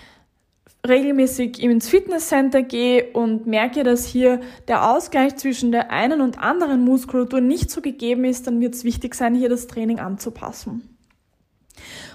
regelmäßig 0.87 1.63
ins 1.63 1.89
Fitnesscenter 1.89 2.63
gehe 2.63 3.13
und 3.13 3.47
merke, 3.47 3.85
dass 3.85 4.05
hier 4.07 4.41
der 4.69 4.91
Ausgleich 4.91 5.37
zwischen 5.37 5.73
der 5.73 5.91
einen 5.91 6.21
und 6.21 6.39
anderen 6.39 6.85
Muskulatur 6.85 7.41
nicht 7.41 7.71
so 7.71 7.81
gegeben 7.81 8.25
ist, 8.25 8.47
dann 8.47 8.61
wird 8.61 8.75
es 8.75 8.85
wichtig 8.85 9.15
sein, 9.15 9.35
hier 9.35 9.49
das 9.49 9.67
Training 9.67 9.99
anzupassen. 9.99 10.97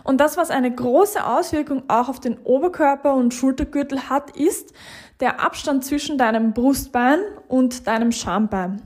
Und 0.03 0.21
das, 0.21 0.37
was 0.37 0.51
eine 0.51 0.73
große 0.73 1.25
Auswirkung 1.25 1.83
auch 1.87 2.09
auf 2.09 2.19
den 2.19 2.37
Oberkörper 2.39 3.13
und 3.15 3.33
Schultergürtel 3.33 4.09
hat, 4.09 4.37
ist 4.37 4.73
der 5.19 5.43
Abstand 5.43 5.83
zwischen 5.83 6.17
deinem 6.17 6.53
Brustbein 6.53 7.19
und 7.47 7.87
deinem 7.87 8.11
Schambein. 8.11 8.81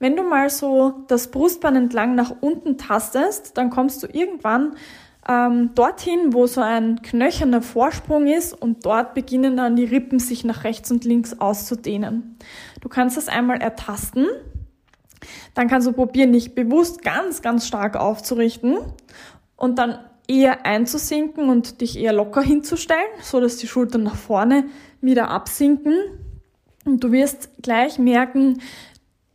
Wenn 0.00 0.16
du 0.16 0.22
mal 0.22 0.48
so 0.50 1.04
das 1.08 1.30
Brustbein 1.30 1.76
entlang 1.76 2.14
nach 2.14 2.34
unten 2.40 2.78
tastest, 2.78 3.56
dann 3.56 3.70
kommst 3.70 4.02
du 4.02 4.06
irgendwann 4.06 4.76
ähm, 5.28 5.70
dorthin, 5.74 6.32
wo 6.32 6.46
so 6.46 6.62
ein 6.62 7.02
knöcherner 7.02 7.60
Vorsprung 7.60 8.26
ist 8.26 8.54
und 8.54 8.86
dort 8.86 9.14
beginnen 9.14 9.56
dann 9.56 9.76
die 9.76 9.84
Rippen 9.84 10.18
sich 10.18 10.42
nach 10.44 10.64
rechts 10.64 10.90
und 10.90 11.04
links 11.04 11.38
auszudehnen. 11.38 12.38
Du 12.80 12.88
kannst 12.88 13.16
das 13.18 13.28
einmal 13.28 13.60
ertasten, 13.60 14.26
dann 15.54 15.68
kannst 15.68 15.86
du 15.86 15.92
probieren, 15.92 16.32
dich 16.32 16.54
bewusst 16.54 17.02
ganz, 17.02 17.42
ganz 17.42 17.66
stark 17.66 17.96
aufzurichten 17.96 18.78
und 19.56 19.78
dann 19.78 19.98
eher 20.26 20.64
einzusinken 20.64 21.48
und 21.48 21.80
dich 21.80 21.98
eher 21.98 22.12
locker 22.12 22.42
hinzustellen, 22.42 23.08
so 23.20 23.40
dass 23.40 23.56
die 23.58 23.66
Schultern 23.66 24.04
nach 24.04 24.16
vorne 24.16 24.64
wieder 25.00 25.30
absinken. 25.30 25.94
Und 26.84 27.04
du 27.04 27.12
wirst 27.12 27.50
gleich 27.62 27.98
merken, 27.98 28.60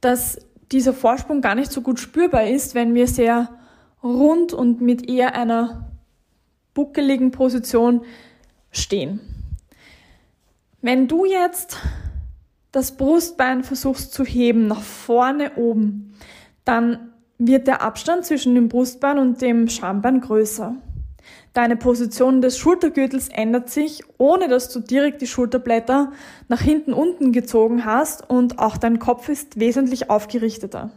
dass 0.01 0.39
dieser 0.71 0.93
Vorsprung 0.93 1.41
gar 1.41 1.55
nicht 1.55 1.71
so 1.71 1.81
gut 1.81 2.00
spürbar 2.00 2.47
ist, 2.47 2.73
wenn 2.73 2.95
wir 2.95 3.07
sehr 3.07 3.50
rund 4.03 4.53
und 4.53 4.81
mit 4.81 5.10
eher 5.10 5.36
einer 5.36 5.91
buckeligen 6.74 7.31
Position 7.31 8.01
stehen. 8.72 9.22
Wenn 10.81 11.07
du 11.07 11.25
jetzt 11.25 11.77
das 12.72 12.98
Brustbein 12.98 13.63
versuchst 13.63 14.13
zu 14.13 14.25
heben 14.25 14.67
nach 14.67 14.81
vorne 14.81 15.55
oben, 15.55 16.15
dann 16.65 17.13
wird 17.38 17.67
der 17.67 17.81
Abstand 17.81 18.25
zwischen 18.25 18.55
dem 18.55 18.67
Brustbein 18.67 19.17
und 19.17 19.41
dem 19.41 19.69
Schambein 19.69 20.22
größer. 20.22 20.75
Deine 21.53 21.77
Position 21.77 22.41
des 22.41 22.57
Schultergürtels 22.57 23.29
ändert 23.29 23.69
sich, 23.69 24.03
ohne 24.17 24.48
dass 24.48 24.69
du 24.69 24.79
direkt 24.79 25.22
die 25.22 25.27
Schulterblätter 25.27 26.12
nach 26.48 26.62
hinten 26.62 26.93
unten 26.93 27.31
gezogen 27.31 27.86
hast 27.86 28.27
und 28.27 28.60
auch 28.60 28.75
dein 28.77 29.00
Kopf 29.00 29.29
ist 29.29 29.60
wesentlich 29.60 30.10
aufgerichteter. 30.10 30.91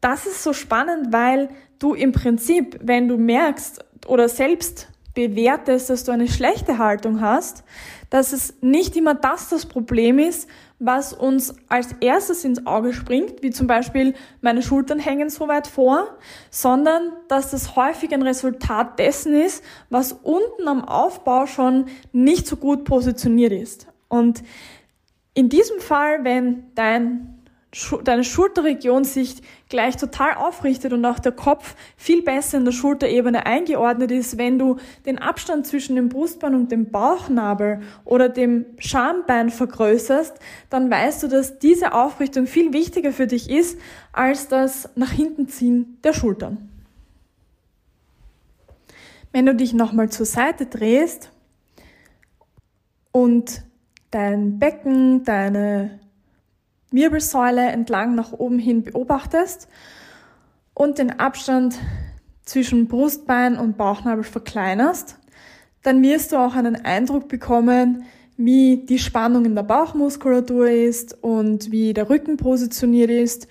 Das 0.00 0.26
ist 0.26 0.44
so 0.44 0.52
spannend, 0.52 1.12
weil 1.12 1.48
du 1.78 1.94
im 1.94 2.12
Prinzip, 2.12 2.78
wenn 2.82 3.08
du 3.08 3.16
merkst 3.16 3.84
oder 4.06 4.28
selbst 4.28 4.88
bewertest, 5.14 5.90
dass 5.90 6.04
du 6.04 6.12
eine 6.12 6.28
schlechte 6.28 6.78
Haltung 6.78 7.20
hast, 7.20 7.64
dass 8.10 8.32
es 8.32 8.54
nicht 8.60 8.96
immer 8.96 9.14
das 9.14 9.48
das 9.48 9.66
Problem 9.66 10.18
ist, 10.18 10.48
was 10.78 11.12
uns 11.12 11.54
als 11.68 11.88
erstes 12.00 12.44
ins 12.44 12.66
Auge 12.66 12.92
springt, 12.92 13.42
wie 13.42 13.50
zum 13.50 13.66
Beispiel 13.66 14.14
meine 14.40 14.62
Schultern 14.62 15.00
hängen 15.00 15.28
so 15.28 15.48
weit 15.48 15.66
vor, 15.66 16.16
sondern 16.50 17.12
dass 17.26 17.50
das 17.50 17.74
häufig 17.74 18.12
ein 18.14 18.22
Resultat 18.22 18.98
dessen 18.98 19.34
ist, 19.34 19.64
was 19.90 20.12
unten 20.12 20.68
am 20.68 20.84
Aufbau 20.84 21.46
schon 21.46 21.86
nicht 22.12 22.46
so 22.46 22.56
gut 22.56 22.84
positioniert 22.84 23.52
ist. 23.52 23.88
Und 24.06 24.42
in 25.34 25.48
diesem 25.48 25.80
Fall, 25.80 26.24
wenn 26.24 26.64
dein 26.74 27.37
deine 28.04 28.24
Schulterregion 28.24 29.04
sich 29.04 29.42
gleich 29.68 29.96
total 29.96 30.34
aufrichtet 30.34 30.94
und 30.94 31.04
auch 31.04 31.18
der 31.18 31.32
Kopf 31.32 31.76
viel 31.98 32.22
besser 32.22 32.56
in 32.56 32.64
der 32.64 32.72
Schulterebene 32.72 33.44
eingeordnet 33.44 34.10
ist, 34.10 34.38
wenn 34.38 34.58
du 34.58 34.76
den 35.04 35.18
Abstand 35.18 35.66
zwischen 35.66 35.94
dem 35.94 36.08
Brustbein 36.08 36.54
und 36.54 36.72
dem 36.72 36.90
Bauchnabel 36.90 37.82
oder 38.06 38.30
dem 38.30 38.64
Schambein 38.78 39.50
vergrößerst, 39.50 40.38
dann 40.70 40.90
weißt 40.90 41.24
du, 41.24 41.28
dass 41.28 41.58
diese 41.58 41.92
Aufrichtung 41.92 42.46
viel 42.46 42.72
wichtiger 42.72 43.12
für 43.12 43.26
dich 43.26 43.50
ist 43.50 43.78
als 44.12 44.48
das 44.48 44.88
nach 44.94 45.10
hinten 45.10 45.48
ziehen 45.48 45.98
der 46.02 46.14
Schultern. 46.14 46.70
Wenn 49.30 49.44
du 49.44 49.54
dich 49.54 49.74
nochmal 49.74 50.08
zur 50.08 50.24
Seite 50.24 50.64
drehst 50.64 51.30
und 53.12 53.62
dein 54.10 54.58
Becken, 54.58 55.22
deine 55.24 56.00
Wirbelsäule 56.90 57.66
entlang 57.68 58.14
nach 58.14 58.32
oben 58.32 58.58
hin 58.58 58.82
beobachtest 58.82 59.68
und 60.74 60.98
den 60.98 61.18
Abstand 61.18 61.78
zwischen 62.44 62.88
Brustbein 62.88 63.56
und 63.58 63.76
Bauchnabel 63.76 64.24
verkleinerst, 64.24 65.18
dann 65.82 66.02
wirst 66.02 66.32
du 66.32 66.36
auch 66.36 66.54
einen 66.54 66.76
Eindruck 66.84 67.28
bekommen, 67.28 68.04
wie 68.36 68.78
die 68.78 68.98
Spannung 68.98 69.44
in 69.44 69.54
der 69.54 69.64
Bauchmuskulatur 69.64 70.70
ist 70.70 71.22
und 71.22 71.70
wie 71.70 71.92
der 71.92 72.08
Rücken 72.08 72.36
positioniert 72.36 73.10
ist. 73.10 73.48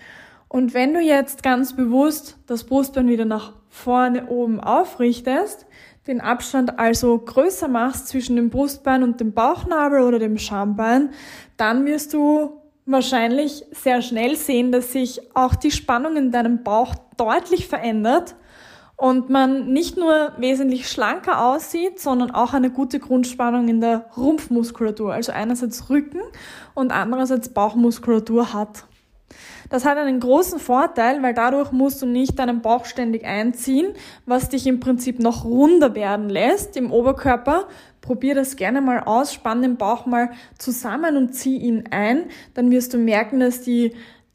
Und 0.48 0.74
wenn 0.74 0.94
du 0.94 1.02
jetzt 1.02 1.44
ganz 1.44 1.76
bewusst 1.76 2.38
das 2.48 2.64
Brustbein 2.64 3.10
wieder 3.10 3.26
nach 3.26 3.54
vorne 3.70 4.28
oben 4.28 4.60
aufrichtest, 4.62 5.66
den 6.08 6.22
Abstand 6.22 6.80
also 6.80 7.18
größer 7.20 7.68
machst 7.68 8.08
zwischen 8.08 8.38
dem 8.38 8.50
Brustbein 8.50 9.04
und 9.04 9.20
dem 9.20 9.34
Bauchnabel 9.34 10.02
oder 10.02 10.20
dem 10.20 10.38
Schambein, 10.38 11.10
dann 11.58 11.86
wirst 11.86 12.14
du 12.14 12.62
wahrscheinlich 12.88 13.66
sehr 13.72 14.02
schnell 14.02 14.36
sehen, 14.36 14.72
dass 14.72 14.94
sich 14.94 15.22
auch 15.36 15.56
die 15.56 15.72
Spannung 15.72 16.16
in 16.16 16.32
deinem 16.32 16.64
Bauch 16.64 16.96
deutlich 17.18 17.68
verändert 17.68 18.36
und 18.96 19.30
man 19.30 19.72
nicht 19.72 19.98
nur 19.98 20.32
wesentlich 20.38 20.90
schlanker 20.90 21.46
aussieht, 21.46 22.00
sondern 22.00 22.32
auch 22.32 22.54
eine 22.54 22.72
gute 22.72 23.00
Grundspannung 23.00 23.68
in 23.68 23.80
der 23.82 24.10
Rumpfmuskulatur, 24.18 25.14
also 25.14 25.32
einerseits 25.32 25.90
Rücken 25.90 26.22
und 26.74 26.92
andererseits 26.92 27.50
Bauchmuskulatur 27.50 28.54
hat. 28.54 28.86
Das 29.70 29.86
hat 29.86 29.98
einen 29.98 30.20
großen 30.20 30.60
Vorteil, 30.60 31.22
weil 31.22 31.34
dadurch 31.34 31.72
musst 31.72 32.02
du 32.02 32.06
nicht 32.06 32.40
deinen 32.40 32.62
Bauch 32.62 32.86
ständig 32.86 33.26
einziehen, 33.26 33.94
was 34.26 34.50
dich 34.50 34.66
im 34.66 34.80
Prinzip 34.80 35.20
noch 35.20 35.44
runder 35.44 35.94
werden 35.94 36.30
lässt 36.30 36.78
im 36.78 36.92
Oberkörper. 36.92 37.68
Probier 38.08 38.36
das 38.36 38.56
gerne 38.56 38.80
mal 38.80 39.02
aus, 39.02 39.34
spann 39.34 39.62
den 39.62 39.76
Bauch 39.76 40.06
mal 40.06 40.30
zusammen 40.58 41.18
und 41.18 41.34
zieh 41.34 41.58
ihn 41.58 41.90
ein. 41.92 42.28
Dann 42.54 42.72
wirst 42.72 42.94
du 42.94 42.98
merken, 42.98 43.42
dass 43.42 43.60
die 43.60 43.92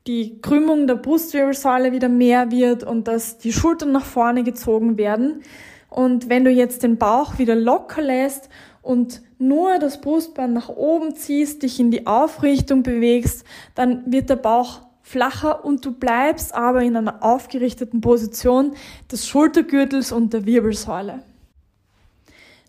die 0.06 0.42
Krümmung 0.42 0.86
der 0.86 0.96
Brustwirbelsäule 0.96 1.92
wieder 1.92 2.10
mehr 2.10 2.50
wird 2.50 2.84
und 2.84 3.08
dass 3.08 3.38
die 3.38 3.50
Schultern 3.50 3.92
nach 3.92 4.04
vorne 4.04 4.42
gezogen 4.42 4.98
werden. 4.98 5.40
Und 5.88 6.28
wenn 6.28 6.44
du 6.44 6.50
jetzt 6.50 6.82
den 6.82 6.98
Bauch 6.98 7.38
wieder 7.38 7.54
locker 7.54 8.02
lässt 8.02 8.50
und 8.82 9.22
nur 9.38 9.78
das 9.78 10.02
Brustbein 10.02 10.52
nach 10.52 10.68
oben 10.68 11.14
ziehst, 11.14 11.62
dich 11.62 11.80
in 11.80 11.90
die 11.90 12.06
Aufrichtung 12.06 12.82
bewegst, 12.82 13.46
dann 13.74 14.02
wird 14.04 14.28
der 14.28 14.36
Bauch 14.36 14.82
flacher 15.00 15.64
und 15.64 15.86
du 15.86 15.92
bleibst 15.92 16.54
aber 16.54 16.82
in 16.82 16.94
einer 16.94 17.24
aufgerichteten 17.24 18.02
Position 18.02 18.72
des 19.10 19.26
Schultergürtels 19.26 20.12
und 20.12 20.34
der 20.34 20.44
Wirbelsäule. 20.44 21.22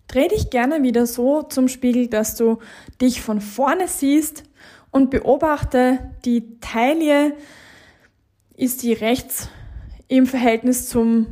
Dreh 0.08 0.28
dich 0.28 0.50
gerne 0.50 0.84
wieder 0.84 1.06
so 1.08 1.44
zum 1.44 1.68
Spiegel, 1.68 2.08
dass 2.08 2.36
du 2.36 2.60
dich 3.02 3.22
von 3.22 3.42
vorne 3.42 3.88
siehst 3.88 4.44
und 4.92 5.10
beobachte 5.10 6.12
die 6.26 6.60
Taille, 6.60 7.36
ist 8.56 8.84
die 8.84 8.94
rechts 8.94 9.50
im 10.08 10.28
Verhältnis 10.28 10.88
zum 10.90 11.28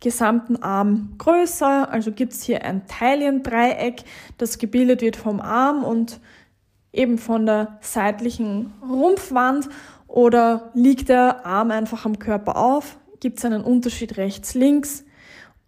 gesamten 0.00 0.62
Arm 0.62 1.14
größer. 1.18 1.90
Also 1.90 2.12
gibt 2.12 2.32
es 2.32 2.42
hier 2.42 2.64
ein 2.64 2.86
Taillendreieck, 2.86 4.02
das 4.38 4.58
gebildet 4.58 5.00
wird 5.02 5.16
vom 5.16 5.40
Arm 5.40 5.84
und 5.84 6.20
eben 6.92 7.18
von 7.18 7.46
der 7.46 7.78
seitlichen 7.80 8.72
Rumpfwand 8.82 9.68
oder 10.08 10.70
liegt 10.74 11.08
der 11.08 11.44
Arm 11.46 11.70
einfach 11.70 12.04
am 12.04 12.18
Körper 12.18 12.56
auf? 12.56 12.98
Gibt 13.20 13.38
es 13.38 13.44
einen 13.44 13.62
Unterschied 13.62 14.16
rechts-links? 14.16 15.04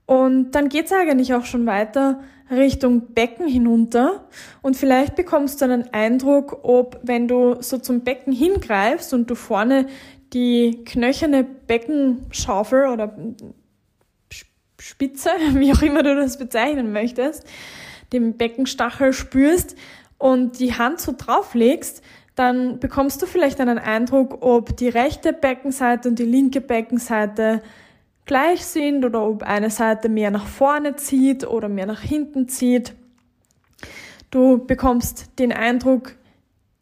Und 0.06 0.52
dann 0.52 0.68
geht 0.68 0.86
es 0.86 0.92
eigentlich 0.92 1.34
auch 1.34 1.44
schon 1.44 1.66
weiter 1.66 2.20
Richtung 2.50 3.14
Becken 3.14 3.46
hinunter. 3.46 4.26
Und 4.62 4.76
vielleicht 4.76 5.16
bekommst 5.16 5.60
du 5.60 5.66
einen 5.66 5.92
Eindruck, 5.92 6.60
ob 6.62 7.00
wenn 7.02 7.28
du 7.28 7.60
so 7.60 7.78
zum 7.78 8.00
Becken 8.00 8.32
hingreifst 8.32 9.12
und 9.14 9.28
du 9.30 9.34
vorne 9.34 9.86
die 10.32 10.84
knöcherne 10.84 11.44
Beckenschaufel 11.44 12.88
oder 12.88 13.14
Spitze, 14.78 15.30
wie 15.54 15.72
auch 15.72 15.82
immer 15.82 16.02
du 16.02 16.14
das 16.16 16.38
bezeichnen 16.38 16.92
möchtest, 16.92 17.44
den 18.12 18.36
Beckenstachel 18.36 19.12
spürst 19.12 19.76
und 20.18 20.58
die 20.58 20.74
Hand 20.74 21.00
so 21.00 21.14
drauflegst, 21.16 22.02
dann 22.34 22.78
bekommst 22.78 23.20
du 23.20 23.26
vielleicht 23.26 23.60
einen 23.60 23.78
Eindruck, 23.78 24.38
ob 24.42 24.76
die 24.76 24.88
rechte 24.88 25.32
Beckenseite 25.32 26.08
und 26.08 26.18
die 26.18 26.24
linke 26.24 26.60
Beckenseite 26.60 27.62
gleich 28.28 28.64
sind 28.64 29.04
oder 29.04 29.26
ob 29.26 29.42
eine 29.42 29.70
Seite 29.70 30.08
mehr 30.08 30.30
nach 30.30 30.46
vorne 30.46 30.94
zieht 30.94 31.44
oder 31.44 31.68
mehr 31.68 31.86
nach 31.86 32.02
hinten 32.02 32.46
zieht. 32.46 32.94
Du 34.30 34.64
bekommst 34.64 35.38
den 35.40 35.50
Eindruck, 35.50 36.14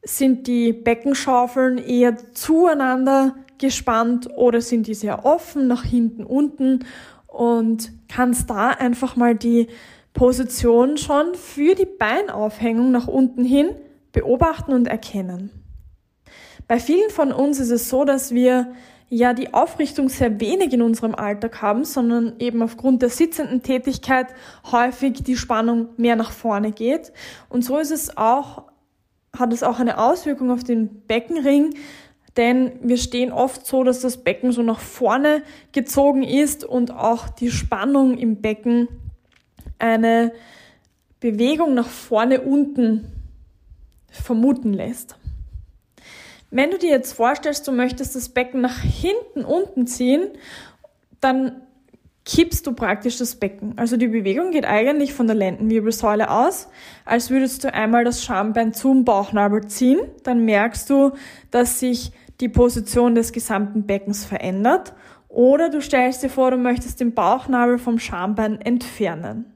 sind 0.02 0.46
die 0.46 0.72
Beckenschaufeln 0.74 1.78
eher 1.78 2.16
zueinander 2.34 3.36
gespannt 3.58 4.28
oder 4.36 4.60
sind 4.60 4.86
die 4.88 4.94
sehr 4.94 5.24
offen 5.24 5.68
nach 5.68 5.84
hinten 5.84 6.24
unten 6.24 6.84
und 7.26 7.92
kannst 8.08 8.50
da 8.50 8.70
einfach 8.70 9.16
mal 9.16 9.34
die 9.34 9.68
Position 10.12 10.96
schon 10.98 11.34
für 11.34 11.74
die 11.74 11.86
Beinaufhängung 11.86 12.90
nach 12.90 13.06
unten 13.06 13.44
hin 13.44 13.68
beobachten 14.12 14.72
und 14.72 14.88
erkennen. 14.88 15.50
Bei 16.66 16.80
vielen 16.80 17.10
von 17.10 17.32
uns 17.32 17.60
ist 17.60 17.70
es 17.70 17.88
so, 17.88 18.04
dass 18.04 18.32
wir 18.32 18.72
ja 19.08 19.34
die 19.34 19.54
Aufrichtung 19.54 20.08
sehr 20.08 20.40
wenig 20.40 20.72
in 20.72 20.82
unserem 20.82 21.14
Alltag 21.14 21.62
haben, 21.62 21.84
sondern 21.84 22.34
eben 22.38 22.62
aufgrund 22.62 23.02
der 23.02 23.10
sitzenden 23.10 23.62
Tätigkeit 23.62 24.28
häufig 24.70 25.22
die 25.22 25.36
Spannung 25.36 25.88
mehr 25.96 26.16
nach 26.16 26.32
vorne 26.32 26.72
geht. 26.72 27.12
Und 27.48 27.64
so 27.64 27.78
ist 27.78 27.92
es 27.92 28.16
auch, 28.16 28.64
hat 29.36 29.52
es 29.52 29.62
auch 29.62 29.78
eine 29.78 29.98
Auswirkung 29.98 30.50
auf 30.50 30.64
den 30.64 31.02
Beckenring, 31.02 31.74
denn 32.36 32.72
wir 32.82 32.98
stehen 32.98 33.32
oft 33.32 33.66
so, 33.66 33.84
dass 33.84 34.00
das 34.00 34.18
Becken 34.18 34.52
so 34.52 34.62
nach 34.62 34.80
vorne 34.80 35.42
gezogen 35.72 36.22
ist 36.22 36.64
und 36.64 36.90
auch 36.90 37.28
die 37.28 37.50
Spannung 37.50 38.18
im 38.18 38.42
Becken 38.42 38.88
eine 39.78 40.32
Bewegung 41.20 41.74
nach 41.74 41.88
vorne 41.88 42.42
unten 42.42 43.10
vermuten 44.10 44.72
lässt. 44.72 45.16
Wenn 46.50 46.70
du 46.70 46.78
dir 46.78 46.90
jetzt 46.90 47.12
vorstellst, 47.12 47.66
du 47.66 47.72
möchtest 47.72 48.14
das 48.14 48.28
Becken 48.28 48.60
nach 48.60 48.80
hinten 48.80 49.44
unten 49.44 49.86
ziehen, 49.86 50.28
dann 51.20 51.62
kippst 52.24 52.66
du 52.66 52.72
praktisch 52.72 53.18
das 53.18 53.36
Becken. 53.36 53.74
Also 53.76 53.96
die 53.96 54.08
Bewegung 54.08 54.50
geht 54.50 54.64
eigentlich 54.64 55.14
von 55.14 55.26
der 55.26 55.36
Lendenwirbelsäule 55.36 56.30
aus, 56.30 56.68
als 57.04 57.30
würdest 57.30 57.62
du 57.62 57.72
einmal 57.72 58.04
das 58.04 58.24
Schambein 58.24 58.74
zum 58.74 59.04
Bauchnabel 59.04 59.66
ziehen. 59.68 60.00
Dann 60.24 60.44
merkst 60.44 60.90
du, 60.90 61.12
dass 61.50 61.78
sich 61.80 62.12
die 62.40 62.48
Position 62.48 63.14
des 63.14 63.32
gesamten 63.32 63.86
Beckens 63.86 64.24
verändert. 64.24 64.92
Oder 65.28 65.70
du 65.70 65.80
stellst 65.80 66.22
dir 66.22 66.28
vor, 66.28 66.50
du 66.50 66.56
möchtest 66.56 67.00
den 67.00 67.14
Bauchnabel 67.14 67.78
vom 67.78 67.98
Schambein 67.98 68.60
entfernen. 68.60 69.52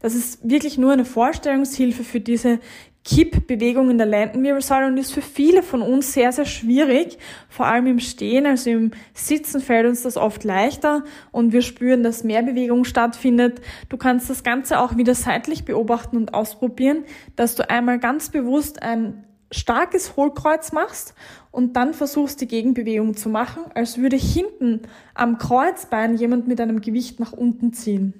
Das 0.00 0.14
ist 0.14 0.48
wirklich 0.48 0.76
nur 0.76 0.92
eine 0.92 1.04
Vorstellungshilfe 1.04 2.02
für 2.02 2.20
diese 2.20 2.58
Kippbewegung 3.04 3.90
in 3.90 3.96
der 3.96 4.06
Lendenwirbelsäule 4.06 4.86
und 4.86 4.98
ist 4.98 5.12
für 5.12 5.22
viele 5.22 5.62
von 5.62 5.80
uns 5.80 6.12
sehr, 6.12 6.30
sehr 6.32 6.44
schwierig. 6.44 7.18
Vor 7.48 7.66
allem 7.66 7.86
im 7.86 8.00
Stehen, 8.00 8.44
also 8.44 8.70
im 8.70 8.90
Sitzen 9.14 9.60
fällt 9.60 9.86
uns 9.86 10.02
das 10.02 10.16
oft 10.16 10.44
leichter 10.44 11.04
und 11.30 11.52
wir 11.52 11.62
spüren, 11.62 12.02
dass 12.02 12.24
mehr 12.24 12.42
Bewegung 12.42 12.84
stattfindet. 12.84 13.60
Du 13.88 13.96
kannst 13.96 14.28
das 14.28 14.42
Ganze 14.42 14.80
auch 14.80 14.96
wieder 14.96 15.14
seitlich 15.14 15.64
beobachten 15.64 16.16
und 16.16 16.34
ausprobieren, 16.34 17.04
dass 17.36 17.54
du 17.54 17.68
einmal 17.70 17.98
ganz 17.98 18.28
bewusst 18.28 18.82
ein 18.82 19.24
starkes 19.50 20.16
Hohlkreuz 20.16 20.72
machst 20.72 21.14
und 21.50 21.76
dann 21.76 21.94
versuchst 21.94 22.40
die 22.40 22.48
Gegenbewegung 22.48 23.16
zu 23.16 23.30
machen, 23.30 23.62
als 23.74 23.96
würde 23.96 24.16
hinten 24.16 24.82
am 25.14 25.38
Kreuzbein 25.38 26.16
jemand 26.16 26.46
mit 26.46 26.60
einem 26.60 26.80
Gewicht 26.80 27.20
nach 27.20 27.32
unten 27.32 27.72
ziehen. 27.72 28.12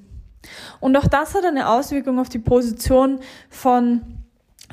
Und 0.81 0.97
auch 0.97 1.07
das 1.07 1.35
hat 1.35 1.45
eine 1.45 1.69
Auswirkung 1.69 2.19
auf 2.19 2.29
die 2.29 2.39
Position 2.39 3.19
von 3.51 4.18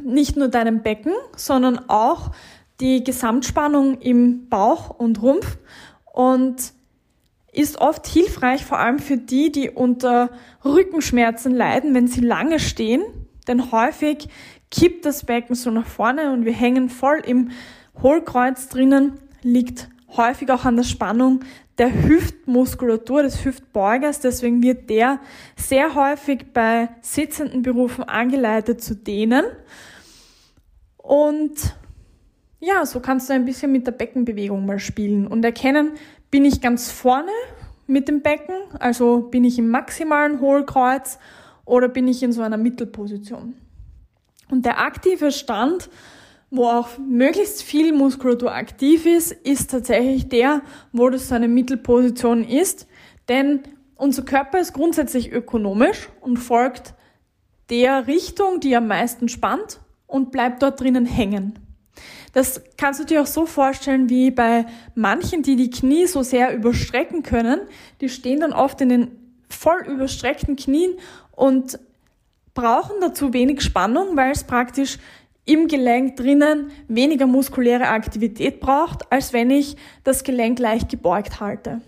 nicht 0.03 0.37
nur 0.37 0.47
deinem 0.47 0.81
Becken, 0.81 1.13
sondern 1.35 1.89
auch 1.89 2.31
die 2.79 3.03
Gesamtspannung 3.03 3.99
im 4.01 4.49
Bauch 4.49 4.89
und 4.89 5.21
Rumpf 5.21 5.57
und 6.11 6.73
ist 7.53 7.79
oft 7.79 8.05
hilfreich, 8.05 8.65
vor 8.65 8.79
allem 8.79 8.99
für 8.99 9.17
die, 9.17 9.51
die 9.51 9.69
unter 9.69 10.29
Rückenschmerzen 10.63 11.55
leiden, 11.55 11.93
wenn 11.93 12.07
sie 12.07 12.21
lange 12.21 12.59
stehen. 12.59 13.03
Denn 13.47 13.71
häufig 13.71 14.27
kippt 14.71 15.05
das 15.05 15.25
Becken 15.25 15.55
so 15.55 15.71
nach 15.71 15.85
vorne 15.85 16.33
und 16.33 16.43
wir 16.43 16.53
hängen 16.53 16.89
voll 16.89 17.21
im 17.25 17.51
Hohlkreuz 18.01 18.67
drinnen, 18.67 19.19
liegt 19.41 19.89
häufig 20.17 20.51
auch 20.51 20.65
an 20.65 20.75
der 20.75 20.83
Spannung 20.83 21.41
der 21.77 21.93
Hüftmuskulatur 21.93 23.23
des 23.23 23.43
Hüftbeugers. 23.43 24.19
Deswegen 24.19 24.63
wird 24.63 24.89
der 24.89 25.19
sehr 25.55 25.95
häufig 25.95 26.53
bei 26.53 26.89
sitzenden 27.01 27.61
Berufen 27.61 28.03
angeleitet 28.03 28.81
zu 28.81 28.95
dehnen. 28.95 29.45
Und 30.97 31.75
ja, 32.59 32.85
so 32.85 32.99
kannst 32.99 33.29
du 33.29 33.33
ein 33.33 33.45
bisschen 33.45 33.71
mit 33.71 33.85
der 33.85 33.91
Beckenbewegung 33.91 34.65
mal 34.65 34.79
spielen 34.79 35.27
und 35.27 35.43
erkennen, 35.45 35.91
bin 36.31 36.45
ich 36.45 36.61
ganz 36.61 36.91
vorne 36.91 37.31
mit 37.87 38.07
dem 38.07 38.21
Becken, 38.21 38.55
also 38.79 39.21
bin 39.21 39.43
ich 39.43 39.59
im 39.59 39.69
maximalen 39.69 40.39
Hohlkreuz 40.39 41.19
oder 41.65 41.87
bin 41.87 42.07
ich 42.07 42.23
in 42.23 42.31
so 42.31 42.41
einer 42.41 42.57
Mittelposition. 42.57 43.55
Und 44.49 44.65
der 44.65 44.79
aktive 44.79 45.31
Stand 45.31 45.89
wo 46.55 46.67
auch 46.67 46.97
möglichst 46.97 47.63
viel 47.63 47.93
Muskulatur 47.93 48.53
aktiv 48.53 49.05
ist, 49.05 49.31
ist 49.31 49.71
tatsächlich 49.71 50.29
der, 50.29 50.61
wo 50.91 51.09
das 51.09 51.29
so 51.29 51.35
eine 51.35 51.47
Mittelposition 51.47 52.43
ist. 52.43 52.87
Denn 53.27 53.61
unser 53.95 54.23
Körper 54.23 54.59
ist 54.59 54.73
grundsätzlich 54.73 55.31
ökonomisch 55.31 56.09
und 56.21 56.37
folgt 56.37 56.93
der 57.69 58.07
Richtung, 58.07 58.59
die 58.59 58.75
am 58.75 58.87
meisten 58.87 59.29
spannt 59.29 59.79
und 60.07 60.31
bleibt 60.31 60.61
dort 60.61 60.79
drinnen 60.79 61.05
hängen. 61.05 61.59
Das 62.33 62.61
kannst 62.77 62.99
du 62.99 63.05
dir 63.05 63.21
auch 63.21 63.27
so 63.27 63.45
vorstellen 63.45 64.09
wie 64.09 64.29
bei 64.29 64.65
manchen, 64.93 65.41
die 65.41 65.55
die 65.55 65.69
Knie 65.69 66.05
so 66.05 66.21
sehr 66.21 66.53
überstrecken 66.53 67.23
können. 67.23 67.61
Die 68.01 68.09
stehen 68.09 68.41
dann 68.41 68.51
oft 68.51 68.81
in 68.81 68.89
den 68.89 69.11
voll 69.49 69.85
überstreckten 69.87 70.57
Knien 70.57 70.95
und 71.31 71.79
brauchen 72.53 72.95
dazu 72.99 73.33
wenig 73.33 73.61
Spannung, 73.61 74.17
weil 74.17 74.31
es 74.31 74.43
praktisch 74.43 74.97
im 75.45 75.67
Gelenk 75.67 76.15
drinnen 76.15 76.71
weniger 76.87 77.27
muskuläre 77.27 77.87
Aktivität 77.87 78.59
braucht, 78.59 79.11
als 79.11 79.33
wenn 79.33 79.49
ich 79.49 79.77
das 80.03 80.23
Gelenk 80.23 80.59
leicht 80.59 80.89
gebeugt 80.89 81.39
halte. 81.39 81.81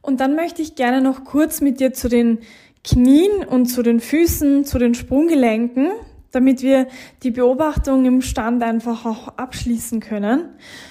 Und 0.00 0.20
dann 0.20 0.34
möchte 0.34 0.62
ich 0.62 0.74
gerne 0.74 1.02
noch 1.02 1.24
kurz 1.24 1.60
mit 1.60 1.80
dir 1.80 1.92
zu 1.92 2.08
den 2.08 2.38
Knien 2.84 3.44
und 3.46 3.66
zu 3.66 3.82
den 3.82 4.00
Füßen, 4.00 4.64
zu 4.64 4.78
den 4.78 4.94
Sprunggelenken, 4.94 5.90
damit 6.30 6.62
wir 6.62 6.86
die 7.22 7.30
Beobachtung 7.30 8.04
im 8.04 8.22
Stand 8.22 8.62
einfach 8.62 9.04
auch 9.04 9.28
abschließen 9.36 10.00
können. 10.00 10.50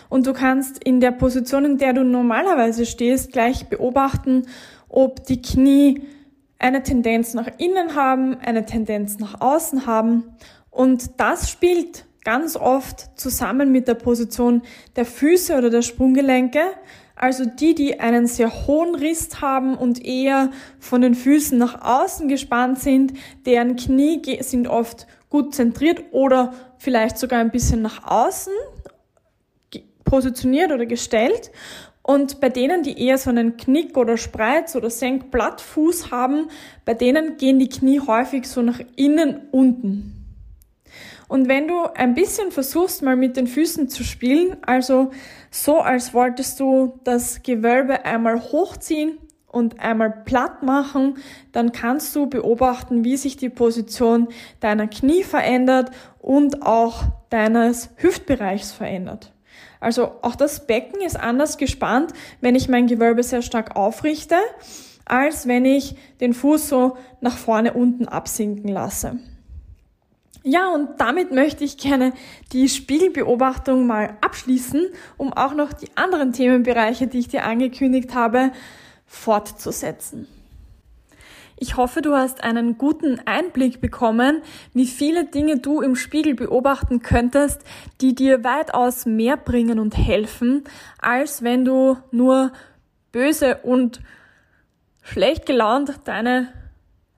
Und 0.09 0.27
du 0.27 0.33
kannst 0.33 0.83
in 0.83 0.99
der 0.99 1.11
Position, 1.11 1.65
in 1.65 1.77
der 1.77 1.93
du 1.93 2.03
normalerweise 2.03 2.85
stehst, 2.85 3.31
gleich 3.31 3.67
beobachten, 3.67 4.45
ob 4.89 5.23
die 5.25 5.41
Knie 5.41 6.01
eine 6.59 6.83
Tendenz 6.83 7.33
nach 7.33 7.47
innen 7.57 7.95
haben, 7.95 8.37
eine 8.39 8.65
Tendenz 8.65 9.19
nach 9.19 9.41
außen 9.41 9.85
haben. 9.85 10.23
Und 10.77 11.19
das 11.19 11.49
spielt 11.49 12.05
ganz 12.23 12.55
oft 12.55 13.19
zusammen 13.19 13.71
mit 13.71 13.87
der 13.87 13.95
Position 13.95 14.61
der 14.95 15.05
Füße 15.05 15.57
oder 15.57 15.71
der 15.71 15.81
Sprunggelenke. 15.81 16.59
Also 17.15 17.45
die, 17.45 17.73
die 17.73 17.99
einen 17.99 18.27
sehr 18.27 18.67
hohen 18.67 18.93
Riss 18.93 19.41
haben 19.41 19.75
und 19.75 20.05
eher 20.05 20.51
von 20.79 21.01
den 21.01 21.15
Füßen 21.15 21.57
nach 21.57 21.81
außen 21.81 22.27
gespannt 22.27 22.77
sind, 22.77 23.13
deren 23.47 23.75
Knie 23.75 24.21
sind 24.41 24.67
oft 24.67 25.07
gut 25.31 25.55
zentriert 25.55 26.03
oder 26.11 26.53
vielleicht 26.77 27.17
sogar 27.17 27.39
ein 27.39 27.49
bisschen 27.49 27.81
nach 27.81 28.05
außen 28.05 28.53
positioniert 30.03 30.71
oder 30.71 30.85
gestellt. 30.85 31.49
Und 32.03 32.39
bei 32.39 32.49
denen, 32.49 32.83
die 32.83 33.01
eher 33.03 33.17
so 33.17 33.31
einen 33.31 33.57
Knick 33.57 33.97
oder 33.97 34.15
Spreiz 34.15 34.75
oder 34.75 34.91
Senkblattfuß 34.91 36.11
haben, 36.11 36.49
bei 36.85 36.93
denen 36.93 37.37
gehen 37.37 37.57
die 37.57 37.67
Knie 37.67 37.99
häufig 37.99 38.47
so 38.47 38.61
nach 38.61 38.79
innen 38.95 39.47
unten. 39.51 40.16
Und 41.27 41.47
wenn 41.47 41.67
du 41.67 41.83
ein 41.93 42.13
bisschen 42.13 42.51
versuchst, 42.51 43.01
mal 43.01 43.15
mit 43.15 43.35
den 43.35 43.47
Füßen 43.47 43.89
zu 43.89 44.03
spielen, 44.03 44.57
also 44.65 45.11
so, 45.51 45.79
als 45.79 46.13
wolltest 46.13 46.59
du 46.59 46.99
das 47.03 47.43
Gewölbe 47.43 48.05
einmal 48.05 48.41
hochziehen 48.41 49.17
und 49.47 49.79
einmal 49.79 50.23
platt 50.25 50.63
machen, 50.63 51.17
dann 51.51 51.71
kannst 51.71 52.15
du 52.15 52.27
beobachten, 52.27 53.03
wie 53.03 53.17
sich 53.17 53.37
die 53.37 53.49
Position 53.49 54.27
deiner 54.59 54.87
Knie 54.87 55.23
verändert 55.23 55.91
und 56.19 56.63
auch 56.63 57.03
deines 57.29 57.89
Hüftbereichs 57.97 58.71
verändert. 58.71 59.33
Also 59.79 60.15
auch 60.21 60.35
das 60.35 60.65
Becken 60.65 61.01
ist 61.01 61.19
anders 61.19 61.57
gespannt, 61.57 62.13
wenn 62.41 62.55
ich 62.55 62.69
mein 62.69 62.87
Gewölbe 62.87 63.23
sehr 63.23 63.41
stark 63.41 63.75
aufrichte, 63.75 64.35
als 65.05 65.47
wenn 65.47 65.65
ich 65.65 65.95
den 66.19 66.33
Fuß 66.33 66.69
so 66.69 66.97
nach 67.21 67.37
vorne 67.37 67.73
unten 67.73 68.07
absinken 68.07 68.69
lasse. 68.69 69.19
Ja, 70.49 70.69
und 70.69 71.01
damit 71.01 71.33
möchte 71.33 71.65
ich 71.65 71.77
gerne 71.77 72.13
die 72.53 72.69
Spiegelbeobachtung 72.69 73.85
mal 73.85 74.15
abschließen, 74.21 74.87
um 75.17 75.33
auch 75.33 75.53
noch 75.53 75.73
die 75.73 75.89
anderen 75.95 76.31
Themenbereiche, 76.31 77.07
die 77.07 77.19
ich 77.19 77.27
dir 77.27 77.43
angekündigt 77.43 78.15
habe, 78.15 78.53
fortzusetzen. 79.05 80.25
Ich 81.57 81.75
hoffe, 81.75 82.01
du 82.01 82.15
hast 82.15 82.45
einen 82.45 82.77
guten 82.77 83.19
Einblick 83.25 83.81
bekommen, 83.81 84.41
wie 84.73 84.87
viele 84.87 85.25
Dinge 85.25 85.57
du 85.57 85.81
im 85.81 85.97
Spiegel 85.97 86.33
beobachten 86.33 87.01
könntest, 87.01 87.63
die 87.99 88.15
dir 88.15 88.45
weitaus 88.45 89.05
mehr 89.05 89.35
bringen 89.35 89.79
und 89.79 89.97
helfen, 89.97 90.63
als 90.97 91.43
wenn 91.43 91.65
du 91.65 91.97
nur 92.11 92.53
böse 93.11 93.57
und 93.63 93.99
schlecht 95.03 95.45
gelaunt 95.45 95.99
deine 96.05 96.47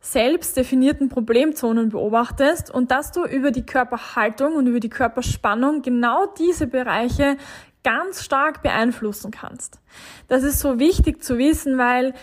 selbst 0.01 0.55
definierten 0.55 1.09
Problemzonen 1.09 1.89
beobachtest 1.89 2.71
und 2.71 2.91
dass 2.91 3.11
du 3.11 3.25
über 3.25 3.51
die 3.51 3.65
Körperhaltung 3.65 4.55
und 4.55 4.67
über 4.67 4.79
die 4.79 4.89
Körperspannung 4.89 5.81
genau 5.81 6.25
diese 6.37 6.67
Bereiche 6.67 7.37
ganz 7.83 8.23
stark 8.23 8.61
beeinflussen 8.61 9.31
kannst. 9.31 9.79
Das 10.27 10.43
ist 10.43 10.59
so 10.59 10.79
wichtig 10.79 11.23
zu 11.23 11.37
wissen, 11.37 11.77
weil 11.77 12.13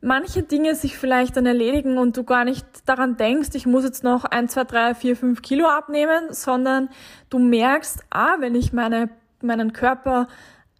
manche 0.00 0.42
Dinge 0.42 0.74
sich 0.74 0.98
vielleicht 0.98 1.36
dann 1.36 1.46
erledigen 1.46 1.98
und 1.98 2.16
du 2.16 2.24
gar 2.24 2.44
nicht 2.44 2.66
daran 2.86 3.16
denkst, 3.16 3.50
ich 3.54 3.66
muss 3.66 3.84
jetzt 3.84 4.04
noch 4.04 4.24
ein, 4.24 4.48
zwei, 4.48 4.64
drei, 4.64 4.94
vier, 4.94 5.16
fünf 5.16 5.42
Kilo 5.42 5.66
abnehmen, 5.66 6.26
sondern 6.30 6.88
du 7.30 7.38
merkst, 7.38 8.04
ah, 8.10 8.36
wenn 8.38 8.54
ich 8.54 8.72
meine, 8.72 9.10
meinen 9.40 9.72
Körper 9.72 10.28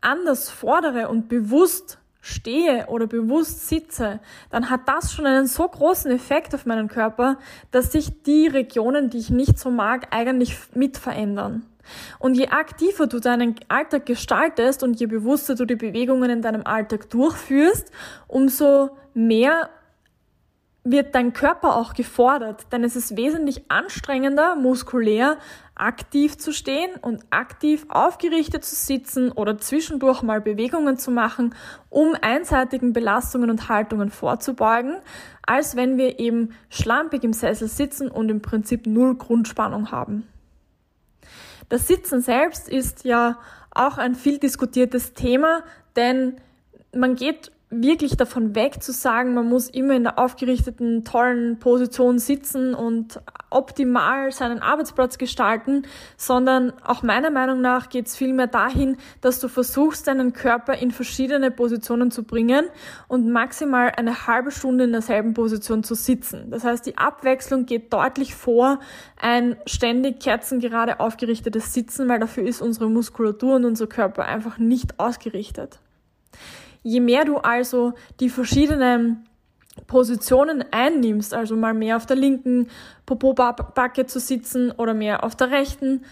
anders 0.00 0.50
fordere 0.50 1.08
und 1.08 1.28
bewusst 1.28 1.98
stehe 2.24 2.86
oder 2.86 3.06
bewusst 3.06 3.68
sitze, 3.68 4.18
dann 4.48 4.70
hat 4.70 4.88
das 4.88 5.12
schon 5.12 5.26
einen 5.26 5.46
so 5.46 5.68
großen 5.68 6.10
Effekt 6.10 6.54
auf 6.54 6.64
meinen 6.64 6.88
Körper, 6.88 7.36
dass 7.70 7.92
sich 7.92 8.22
die 8.22 8.46
Regionen, 8.46 9.10
die 9.10 9.18
ich 9.18 9.28
nicht 9.28 9.58
so 9.58 9.70
mag, 9.70 10.08
eigentlich 10.10 10.56
mit 10.74 10.96
verändern. 10.96 11.66
Und 12.18 12.34
je 12.34 12.48
aktiver 12.48 13.06
du 13.06 13.20
deinen 13.20 13.56
Alltag 13.68 14.06
gestaltest 14.06 14.82
und 14.82 14.98
je 14.98 15.06
bewusster 15.06 15.54
du 15.54 15.66
die 15.66 15.76
Bewegungen 15.76 16.30
in 16.30 16.40
deinem 16.40 16.66
Alltag 16.66 17.10
durchführst, 17.10 17.90
umso 18.26 18.88
mehr 19.12 19.68
wird 20.86 21.14
dein 21.14 21.32
Körper 21.32 21.76
auch 21.76 21.94
gefordert, 21.94 22.66
denn 22.70 22.84
es 22.84 22.94
ist 22.94 23.16
wesentlich 23.16 23.70
anstrengender, 23.70 24.54
muskulär 24.54 25.38
aktiv 25.74 26.36
zu 26.36 26.52
stehen 26.52 26.90
und 27.00 27.24
aktiv 27.30 27.86
aufgerichtet 27.88 28.66
zu 28.66 28.76
sitzen 28.76 29.32
oder 29.32 29.56
zwischendurch 29.56 30.22
mal 30.22 30.42
Bewegungen 30.42 30.98
zu 30.98 31.10
machen, 31.10 31.54
um 31.88 32.14
einseitigen 32.20 32.92
Belastungen 32.92 33.50
und 33.50 33.70
Haltungen 33.70 34.10
vorzubeugen, 34.10 34.96
als 35.42 35.74
wenn 35.74 35.96
wir 35.96 36.20
eben 36.20 36.54
schlampig 36.68 37.24
im 37.24 37.32
Sessel 37.32 37.66
sitzen 37.66 38.10
und 38.10 38.28
im 38.28 38.42
Prinzip 38.42 38.86
null 38.86 39.16
Grundspannung 39.16 39.90
haben. 39.90 40.28
Das 41.70 41.88
Sitzen 41.88 42.20
selbst 42.20 42.68
ist 42.68 43.04
ja 43.04 43.38
auch 43.70 43.96
ein 43.96 44.14
viel 44.14 44.38
diskutiertes 44.38 45.14
Thema, 45.14 45.64
denn 45.96 46.36
man 46.94 47.16
geht 47.16 47.50
wirklich 47.82 48.16
davon 48.16 48.54
weg 48.54 48.82
zu 48.82 48.92
sagen, 48.92 49.34
man 49.34 49.48
muss 49.48 49.68
immer 49.68 49.94
in 49.94 50.04
der 50.04 50.18
aufgerichteten, 50.18 51.04
tollen 51.04 51.58
Position 51.58 52.18
sitzen 52.18 52.74
und 52.74 53.20
optimal 53.50 54.32
seinen 54.32 54.60
Arbeitsplatz 54.60 55.16
gestalten, 55.16 55.86
sondern 56.16 56.72
auch 56.84 57.02
meiner 57.02 57.30
Meinung 57.30 57.60
nach 57.60 57.88
geht 57.88 58.06
es 58.06 58.16
vielmehr 58.16 58.46
dahin, 58.46 58.96
dass 59.20 59.40
du 59.40 59.48
versuchst, 59.48 60.06
deinen 60.06 60.32
Körper 60.32 60.74
in 60.74 60.90
verschiedene 60.90 61.50
Positionen 61.50 62.10
zu 62.10 62.24
bringen 62.24 62.66
und 63.08 63.28
maximal 63.28 63.92
eine 63.96 64.26
halbe 64.26 64.50
Stunde 64.50 64.84
in 64.84 64.92
derselben 64.92 65.34
Position 65.34 65.84
zu 65.84 65.94
sitzen. 65.94 66.50
Das 66.50 66.64
heißt, 66.64 66.84
die 66.86 66.98
Abwechslung 66.98 67.66
geht 67.66 67.92
deutlich 67.92 68.34
vor 68.34 68.80
ein 69.20 69.56
ständig 69.66 70.20
kerzengerade 70.20 71.00
aufgerichtetes 71.00 71.72
Sitzen, 71.72 72.08
weil 72.08 72.18
dafür 72.18 72.44
ist 72.44 72.60
unsere 72.60 72.90
Muskulatur 72.90 73.56
und 73.56 73.64
unser 73.64 73.86
Körper 73.86 74.24
einfach 74.24 74.58
nicht 74.58 74.98
ausgerichtet. 74.98 75.78
Je 76.84 77.00
mehr 77.00 77.24
du 77.24 77.38
also 77.38 77.94
die 78.20 78.28
verschiedenen 78.28 79.26
Positionen 79.86 80.64
einnimmst, 80.70 81.34
also 81.34 81.56
mal 81.56 81.74
mehr 81.74 81.96
auf 81.96 82.06
der 82.06 82.16
linken 82.16 82.68
Popobacke 83.06 84.06
zu 84.06 84.20
sitzen 84.20 84.70
oder 84.70 84.94
mehr 84.94 85.24
auf 85.24 85.34
der 85.34 85.50
rechten, 85.50 86.04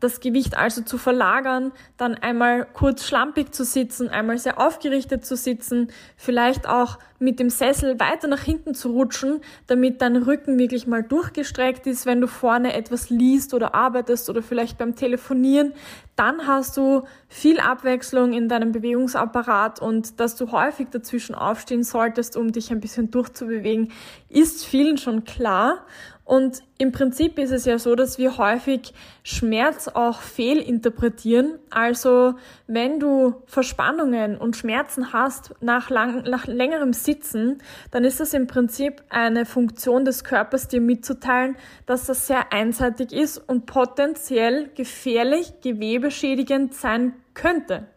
das 0.00 0.20
Gewicht 0.20 0.56
also 0.56 0.82
zu 0.82 0.98
verlagern, 0.98 1.72
dann 1.96 2.14
einmal 2.14 2.66
kurz 2.72 3.06
schlampig 3.06 3.54
zu 3.54 3.64
sitzen, 3.64 4.08
einmal 4.08 4.38
sehr 4.38 4.58
aufgerichtet 4.58 5.24
zu 5.24 5.36
sitzen, 5.36 5.88
vielleicht 6.16 6.68
auch 6.68 6.98
mit 7.18 7.38
dem 7.38 7.50
Sessel 7.50 8.00
weiter 8.00 8.26
nach 8.28 8.40
hinten 8.40 8.74
zu 8.74 8.92
rutschen, 8.92 9.42
damit 9.66 10.00
dein 10.00 10.16
Rücken 10.16 10.58
wirklich 10.58 10.86
mal 10.86 11.02
durchgestreckt 11.02 11.86
ist, 11.86 12.06
wenn 12.06 12.20
du 12.20 12.26
vorne 12.26 12.72
etwas 12.72 13.10
liest 13.10 13.52
oder 13.52 13.74
arbeitest 13.74 14.30
oder 14.30 14.42
vielleicht 14.42 14.78
beim 14.78 14.96
Telefonieren, 14.96 15.74
dann 16.16 16.46
hast 16.46 16.78
du 16.78 17.04
viel 17.28 17.60
Abwechslung 17.60 18.32
in 18.32 18.48
deinem 18.48 18.72
Bewegungsapparat 18.72 19.80
und 19.80 20.18
dass 20.18 20.34
du 20.36 20.50
häufig 20.50 20.88
dazwischen 20.90 21.34
aufstehen 21.34 21.84
solltest, 21.84 22.36
um 22.36 22.52
dich 22.52 22.70
ein 22.70 22.80
bisschen 22.80 23.10
durchzubewegen, 23.10 23.92
ist 24.30 24.64
vielen 24.64 24.96
schon 24.96 25.24
klar. 25.24 25.84
Und 26.30 26.62
im 26.78 26.92
Prinzip 26.92 27.40
ist 27.40 27.50
es 27.50 27.64
ja 27.64 27.76
so, 27.80 27.96
dass 27.96 28.16
wir 28.16 28.38
häufig 28.38 28.94
Schmerz 29.24 29.88
auch 29.88 30.20
fehlinterpretieren. 30.20 31.58
Also 31.70 32.34
wenn 32.68 33.00
du 33.00 33.42
Verspannungen 33.46 34.38
und 34.38 34.56
Schmerzen 34.56 35.12
hast 35.12 35.52
nach, 35.60 35.90
lang, 35.90 36.22
nach 36.22 36.46
längerem 36.46 36.92
Sitzen, 36.92 37.58
dann 37.90 38.04
ist 38.04 38.20
das 38.20 38.32
im 38.32 38.46
Prinzip 38.46 39.02
eine 39.08 39.44
Funktion 39.44 40.04
des 40.04 40.22
Körpers, 40.22 40.68
dir 40.68 40.80
mitzuteilen, 40.80 41.56
dass 41.86 42.06
das 42.06 42.28
sehr 42.28 42.52
einseitig 42.52 43.12
ist 43.12 43.38
und 43.38 43.66
potenziell 43.66 44.70
gefährlich, 44.76 45.54
gewebeschädigend 45.62 46.74
sein 46.74 47.14
könnte. 47.34 47.88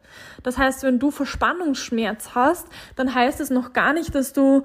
Das 0.42 0.58
heißt, 0.58 0.82
wenn 0.82 0.98
du 0.98 1.12
Verspannungsschmerz 1.12 2.32
hast, 2.34 2.66
dann 2.96 3.14
heißt 3.14 3.40
es 3.42 3.52
noch 3.52 3.74
gar 3.74 3.94
nicht, 3.94 4.16
dass 4.16 4.34
du 4.34 4.64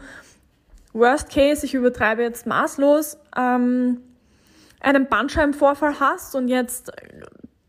Worst 0.93 1.31
Case, 1.31 1.65
ich 1.65 1.75
übertreibe 1.75 2.23
jetzt 2.23 2.47
maßlos, 2.47 3.19
ähm, 3.37 4.01
einen 4.81 5.09
Bandscheibenvorfall 5.09 6.01
hast 6.01 6.35
und 6.35 6.49
jetzt 6.49 6.93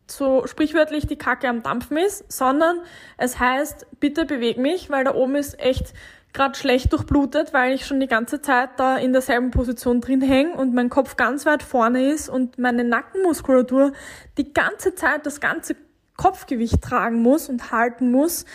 so 0.07 0.47
sprichwörtlich 0.47 1.07
die 1.07 1.17
Kacke 1.17 1.47
am 1.47 1.63
Dampfen 1.63 1.97
ist, 1.97 2.31
sondern 2.31 2.79
es 3.17 3.39
heißt, 3.39 3.87
bitte 3.99 4.25
beweg 4.25 4.57
mich, 4.57 4.89
weil 4.89 5.03
da 5.03 5.13
oben 5.13 5.35
ist 5.35 5.59
echt 5.59 5.93
gerade 6.33 6.57
schlecht 6.57 6.93
durchblutet, 6.93 7.53
weil 7.53 7.73
ich 7.73 7.85
schon 7.85 7.99
die 7.99 8.07
ganze 8.07 8.41
Zeit 8.41 8.71
da 8.77 8.97
in 8.97 9.13
derselben 9.13 9.51
Position 9.51 10.01
drin 10.01 10.21
hänge 10.21 10.53
und 10.53 10.73
mein 10.73 10.89
Kopf 10.89 11.15
ganz 11.15 11.45
weit 11.45 11.63
vorne 11.63 12.11
ist 12.11 12.29
und 12.29 12.59
meine 12.59 12.83
Nackenmuskulatur 12.83 13.93
die 14.37 14.53
ganze 14.53 14.93
Zeit 14.95 15.25
das 15.25 15.39
ganze 15.39 15.75
Kopfgewicht 16.17 16.81
tragen 16.81 17.21
muss 17.21 17.49
und 17.49 17.71
halten 17.71 18.11
muss. 18.11 18.45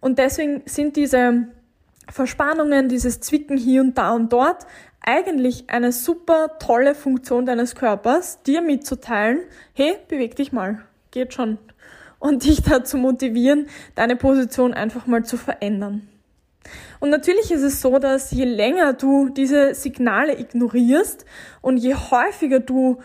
Und 0.00 0.18
deswegen 0.18 0.62
sind 0.66 0.96
diese 0.96 1.48
Verspannungen, 2.10 2.88
dieses 2.88 3.20
Zwicken 3.20 3.56
hier 3.56 3.80
und 3.80 3.96
da 3.98 4.12
und 4.12 4.32
dort 4.32 4.66
eigentlich 5.00 5.68
eine 5.68 5.92
super 5.92 6.58
tolle 6.58 6.94
Funktion 6.94 7.46
deines 7.46 7.74
Körpers, 7.74 8.42
dir 8.42 8.62
mitzuteilen, 8.62 9.40
hey, 9.74 9.96
beweg 10.08 10.36
dich 10.36 10.52
mal, 10.52 10.82
geht 11.10 11.34
schon. 11.34 11.58
Und 12.18 12.44
dich 12.44 12.62
dazu 12.62 12.96
motivieren, 12.96 13.66
deine 13.94 14.16
Position 14.16 14.72
einfach 14.72 15.06
mal 15.06 15.24
zu 15.24 15.36
verändern. 15.36 16.08
Und 17.00 17.10
natürlich 17.10 17.50
ist 17.50 17.62
es 17.62 17.82
so, 17.82 17.98
dass 17.98 18.30
je 18.30 18.44
länger 18.44 18.94
du 18.94 19.28
diese 19.28 19.74
Signale 19.74 20.38
ignorierst 20.38 21.26
und 21.60 21.76
je 21.76 21.94
häufiger 21.94 22.60
du 22.60 22.98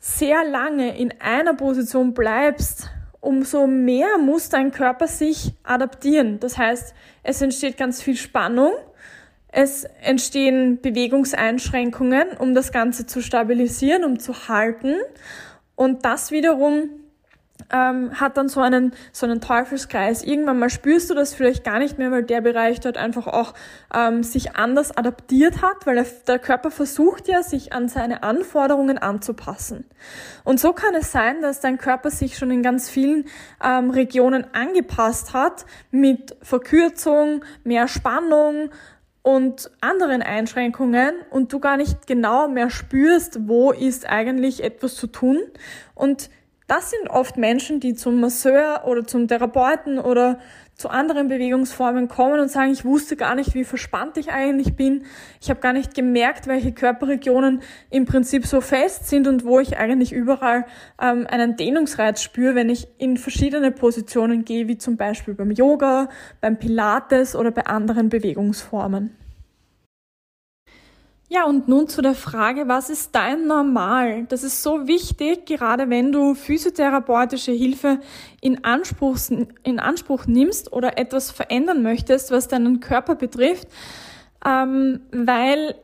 sehr 0.00 0.44
lange 0.44 0.98
in 0.98 1.14
einer 1.20 1.54
Position 1.54 2.14
bleibst, 2.14 2.90
umso 3.20 3.66
mehr 3.66 4.18
muss 4.18 4.48
dein 4.48 4.70
Körper 4.70 5.06
sich 5.06 5.52
adaptieren. 5.64 6.40
Das 6.40 6.58
heißt, 6.58 6.94
es 7.22 7.42
entsteht 7.42 7.76
ganz 7.76 8.02
viel 8.02 8.16
Spannung, 8.16 8.72
es 9.50 9.84
entstehen 10.02 10.80
Bewegungseinschränkungen, 10.80 12.36
um 12.38 12.54
das 12.54 12.70
Ganze 12.70 13.06
zu 13.06 13.22
stabilisieren, 13.22 14.04
um 14.04 14.18
zu 14.18 14.48
halten. 14.48 14.94
Und 15.74 16.04
das 16.04 16.30
wiederum 16.30 16.90
ähm, 17.72 18.18
hat 18.18 18.36
dann 18.36 18.48
so 18.48 18.60
einen, 18.60 18.92
so 19.12 19.26
einen 19.26 19.40
Teufelskreis. 19.40 20.22
Irgendwann 20.22 20.58
mal 20.58 20.70
spürst 20.70 21.10
du 21.10 21.14
das 21.14 21.34
vielleicht 21.34 21.64
gar 21.64 21.78
nicht 21.78 21.98
mehr, 21.98 22.10
weil 22.10 22.22
der 22.22 22.40
Bereich 22.40 22.80
dort 22.80 22.96
einfach 22.96 23.26
auch 23.26 23.54
ähm, 23.94 24.22
sich 24.22 24.56
anders 24.56 24.96
adaptiert 24.96 25.62
hat, 25.62 25.86
weil 25.86 25.96
der, 25.96 26.06
der 26.26 26.38
Körper 26.38 26.70
versucht 26.70 27.28
ja, 27.28 27.42
sich 27.42 27.72
an 27.72 27.88
seine 27.88 28.22
Anforderungen 28.22 28.98
anzupassen. 28.98 29.84
Und 30.44 30.60
so 30.60 30.72
kann 30.72 30.94
es 30.94 31.12
sein, 31.12 31.42
dass 31.42 31.60
dein 31.60 31.78
Körper 31.78 32.10
sich 32.10 32.38
schon 32.38 32.50
in 32.50 32.62
ganz 32.62 32.88
vielen 32.88 33.26
ähm, 33.62 33.90
Regionen 33.90 34.46
angepasst 34.54 35.34
hat 35.34 35.66
mit 35.90 36.36
Verkürzung, 36.42 37.44
mehr 37.64 37.88
Spannung, 37.88 38.70
und 39.28 39.70
anderen 39.82 40.22
Einschränkungen 40.22 41.12
und 41.28 41.52
du 41.52 41.58
gar 41.58 41.76
nicht 41.76 42.06
genau 42.06 42.48
mehr 42.48 42.70
spürst, 42.70 43.46
wo 43.46 43.72
ist 43.72 44.08
eigentlich 44.08 44.64
etwas 44.64 44.94
zu 44.94 45.06
tun. 45.06 45.38
Und 45.94 46.30
das 46.68 46.90
sind 46.90 47.08
oft 47.08 47.38
Menschen, 47.38 47.80
die 47.80 47.94
zum 47.94 48.20
Masseur 48.20 48.84
oder 48.86 49.06
zum 49.06 49.26
Therapeuten 49.26 49.98
oder 49.98 50.38
zu 50.74 50.90
anderen 50.90 51.26
Bewegungsformen 51.26 52.06
kommen 52.06 52.38
und 52.38 52.50
sagen, 52.50 52.70
ich 52.70 52.84
wusste 52.84 53.16
gar 53.16 53.34
nicht, 53.34 53.54
wie 53.54 53.64
verspannt 53.64 54.16
ich 54.16 54.30
eigentlich 54.30 54.76
bin. 54.76 55.04
Ich 55.40 55.50
habe 55.50 55.58
gar 55.58 55.72
nicht 55.72 55.94
gemerkt, 55.94 56.46
welche 56.46 56.70
Körperregionen 56.70 57.62
im 57.90 58.04
Prinzip 58.04 58.46
so 58.46 58.60
fest 58.60 59.08
sind 59.08 59.26
und 59.26 59.44
wo 59.44 59.58
ich 59.58 59.76
eigentlich 59.76 60.12
überall 60.12 60.66
ähm, 61.02 61.26
einen 61.28 61.56
Dehnungsreiz 61.56 62.22
spüre, 62.22 62.54
wenn 62.54 62.68
ich 62.70 62.86
in 62.98 63.16
verschiedene 63.16 63.72
Positionen 63.72 64.44
gehe, 64.44 64.68
wie 64.68 64.78
zum 64.78 64.96
Beispiel 64.96 65.34
beim 65.34 65.50
Yoga, 65.50 66.10
beim 66.40 66.58
Pilates 66.58 67.34
oder 67.34 67.50
bei 67.50 67.66
anderen 67.66 68.08
Bewegungsformen. 68.08 69.17
Ja, 71.30 71.44
und 71.44 71.68
nun 71.68 71.88
zu 71.88 72.00
der 72.00 72.14
Frage, 72.14 72.68
was 72.68 72.88
ist 72.88 73.14
dein 73.14 73.46
Normal? 73.46 74.24
Das 74.30 74.42
ist 74.42 74.62
so 74.62 74.86
wichtig, 74.86 75.44
gerade 75.44 75.90
wenn 75.90 76.10
du 76.10 76.34
physiotherapeutische 76.34 77.52
Hilfe 77.52 78.00
in 78.40 78.64
Anspruch, 78.64 79.18
in 79.62 79.78
Anspruch 79.78 80.24
nimmst 80.26 80.72
oder 80.72 80.96
etwas 80.96 81.30
verändern 81.30 81.82
möchtest, 81.82 82.30
was 82.30 82.48
deinen 82.48 82.80
Körper 82.80 83.14
betrifft, 83.14 83.68
ähm, 84.42 85.00
weil 85.12 85.74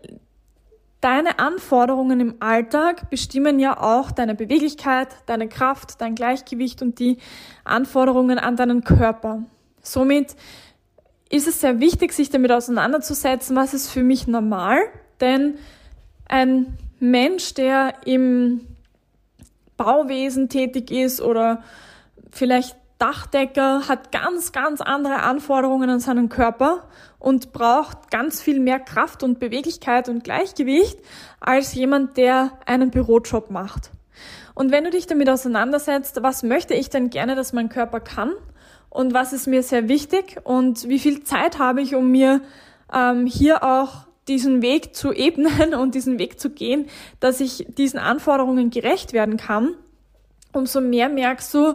deine 1.03 1.39
Anforderungen 1.39 2.21
im 2.21 2.37
Alltag 2.41 3.11
bestimmen 3.11 3.59
ja 3.59 3.79
auch 3.79 4.13
deine 4.13 4.35
Beweglichkeit, 4.35 5.09
deine 5.27 5.49
Kraft, 5.49 6.01
dein 6.01 6.15
Gleichgewicht 6.15 6.81
und 6.81 6.99
die 6.99 7.19
Anforderungen 7.65 8.39
an 8.39 8.57
deinen 8.57 8.83
Körper. 8.83 9.43
Somit 9.83 10.37
ist 11.29 11.47
es 11.47 11.61
sehr 11.61 11.81
wichtig, 11.81 12.15
sich 12.15 12.31
damit 12.31 12.51
auseinanderzusetzen, 12.51 13.55
was 13.55 13.75
ist 13.75 13.91
für 13.91 14.03
mich 14.03 14.27
normal 14.27 14.79
denn 15.25 15.55
ein 16.29 16.77
Mensch, 17.01 17.55
der 17.55 17.95
im 18.05 18.67
Bauwesen 19.77 20.49
tätig 20.49 20.91
ist 20.91 21.21
oder 21.21 21.63
vielleicht 22.31 22.77
Dachdecker, 22.99 23.89
hat 23.89 24.13
ganz, 24.13 24.53
ganz 24.53 24.81
andere 24.81 25.23
Anforderungen 25.23 25.91
an 25.91 26.01
seinen 26.01 26.29
Körper 26.29 26.89
und 27.19 27.53
braucht 27.53 28.11
ganz 28.11 28.41
viel 28.41 28.61
mehr 28.61 28.79
Kraft 28.79 29.23
und 29.23 29.41
Beweglichkeit 29.41 30.09
und 30.09 30.25
Gleichgewicht 30.25 30.99
als 31.41 31.75
jemand, 31.75 32.17
der 32.17 32.53
einen 32.67 32.91
Bürojob 32.91 33.51
macht. 33.51 33.91
Und 34.55 34.71
wenn 34.71 34.85
du 34.85 34.91
dich 34.91 35.07
damit 35.07 35.29
auseinandersetzt, 35.29 36.23
was 36.23 36.45
möchte 36.45 36.75
ich 36.75 36.89
denn 36.91 37.11
gerne, 37.11 37.35
dass 37.35 37.53
mein 37.53 37.69
Körper 37.69 37.99
kann 37.99 38.31
und 38.91 39.13
was 39.13 39.33
ist 39.33 39.49
mir 39.49 39.63
sehr 39.65 39.89
wichtig 39.89 40.37
und 40.45 40.89
wie 40.89 41.01
viel 41.01 41.25
Zeit 41.25 41.59
habe 41.59 41.83
ich, 41.83 41.97
um 41.97 42.13
mir 42.13 42.41
ähm, 42.93 43.27
hier 43.27 43.65
auch 43.65 44.07
diesen 44.29 44.63
Weg 44.63 44.95
zu 44.95 45.13
ebnen 45.13 45.75
und 45.75 45.95
diesen 45.95 46.19
Weg 46.19 46.41
zu 46.41 46.51
gehen, 46.51 46.87
dass 47.21 47.41
ich 47.41 47.67
diesen 47.69 47.99
Anforderungen 47.99 48.71
gerecht 48.71 49.13
werden 49.13 49.37
kann, 49.37 49.75
umso 50.53 50.81
mehr 50.81 51.09
merkst 51.09 51.53
du, 51.55 51.75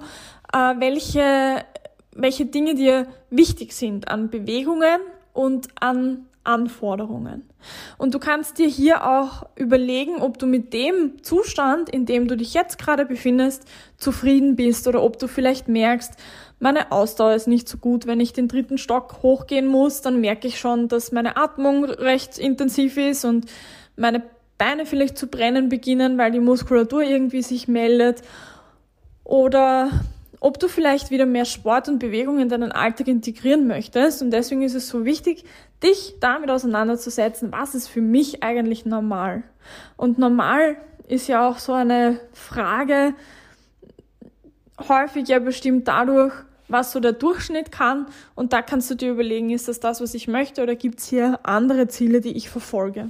äh, 0.54 0.76
welche, 0.80 1.64
welche 2.16 2.46
Dinge 2.46 2.76
dir 2.76 3.08
wichtig 3.30 3.74
sind 3.74 4.08
an 4.08 4.30
Bewegungen 4.30 5.00
und 5.34 5.68
an 5.80 6.26
Anforderungen. 6.44 7.48
Und 7.98 8.14
du 8.14 8.20
kannst 8.20 8.58
dir 8.58 8.68
hier 8.68 9.06
auch 9.08 9.44
überlegen, 9.56 10.22
ob 10.22 10.40
du 10.40 10.48
mit 10.48 10.74
dem 10.74 11.22
Zustand, 11.24 11.90
in 11.90 12.06
dem 12.06 12.28
du 12.28 12.38
dich 12.38 12.54
jetzt 12.54 12.80
gerade 12.80 13.06
befindest, 13.06 13.66
zufrieden 13.98 14.56
bist 14.56 14.88
oder 14.88 15.04
ob 15.04 15.20
du 15.20 15.28
vielleicht 15.28 15.68
merkst, 15.68 16.14
meine 16.60 16.92
Ausdauer 16.92 17.34
ist 17.34 17.48
nicht 17.48 17.70
so 17.70 17.78
gut. 17.78 18.06
Wenn 18.06 18.20
ich 18.20 18.34
den 18.34 18.48
dritten 18.48 18.78
Stock 18.78 19.20
hochgehen 19.24 19.68
muss, 19.68 20.02
dann 20.02 20.22
merke 20.22 20.48
ich 20.48 20.60
schon, 20.60 20.88
dass 20.88 21.12
meine 21.12 21.38
Atmung 21.38 21.86
recht 21.86 22.38
intensiv 22.38 22.98
ist 22.98 23.26
und 23.26 23.46
meine 23.96 24.24
Beine 24.58 24.86
vielleicht 24.86 25.18
zu 25.18 25.28
brennen 25.28 25.70
beginnen, 25.70 26.18
weil 26.18 26.32
die 26.32 26.42
Muskulatur 26.42 27.02
irgendwie 27.02 27.42
sich 27.42 27.68
meldet. 27.68 28.22
Oder 29.24 29.90
ob 30.42 30.60
du 30.60 30.68
vielleicht 30.68 31.12
wieder 31.12 31.26
mehr 31.26 31.46
Sport 31.46 31.88
und 31.88 32.00
Bewegung 32.00 32.40
in 32.40 32.50
deinen 32.50 32.72
Alltag 32.72 33.08
integrieren 33.08 33.68
möchtest. 33.68 34.22
Und 34.22 34.32
deswegen 34.32 34.62
ist 34.62 34.76
es 34.76 34.90
so 34.90 35.06
wichtig, 35.06 35.46
dich 35.84 36.16
damit 36.20 36.50
auseinanderzusetzen, 36.50 37.52
was 37.52 37.76
ist 37.76 37.88
für 37.88 38.02
mich 38.02 38.44
eigentlich 38.44 38.86
normal. 38.86 39.44
Und 39.98 40.18
normal 40.18 40.78
ist 41.08 41.28
ja 41.28 41.48
auch 41.48 41.58
so 41.58 41.74
eine 41.74 42.20
Frage, 42.34 43.14
häufig 44.88 45.28
ja 45.28 45.40
bestimmt 45.40 45.88
dadurch, 45.88 46.34
was 46.70 46.92
so 46.92 47.00
der 47.00 47.14
Durchschnitt 47.14 47.72
kann. 47.72 48.08
Und 48.36 48.54
da 48.54 48.62
kannst 48.62 48.90
du 48.90 48.96
dir 48.96 49.12
überlegen, 49.12 49.50
ist 49.50 49.68
das 49.68 49.80
das, 49.80 50.02
was 50.02 50.14
ich 50.14 50.28
möchte 50.28 50.64
oder 50.64 50.76
gibt 50.76 51.00
es 51.00 51.08
hier 51.08 51.40
andere 51.44 51.88
Ziele, 51.88 52.22
die 52.22 52.38
ich 52.38 52.50
verfolge. 52.50 53.10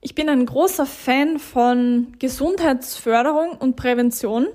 Ich 0.00 0.14
bin 0.14 0.28
ein 0.28 0.46
großer 0.46 0.86
Fan 0.86 1.38
von 1.38 2.14
Gesundheitsförderung 2.18 3.52
und 3.52 3.76
Prävention. 3.76 4.46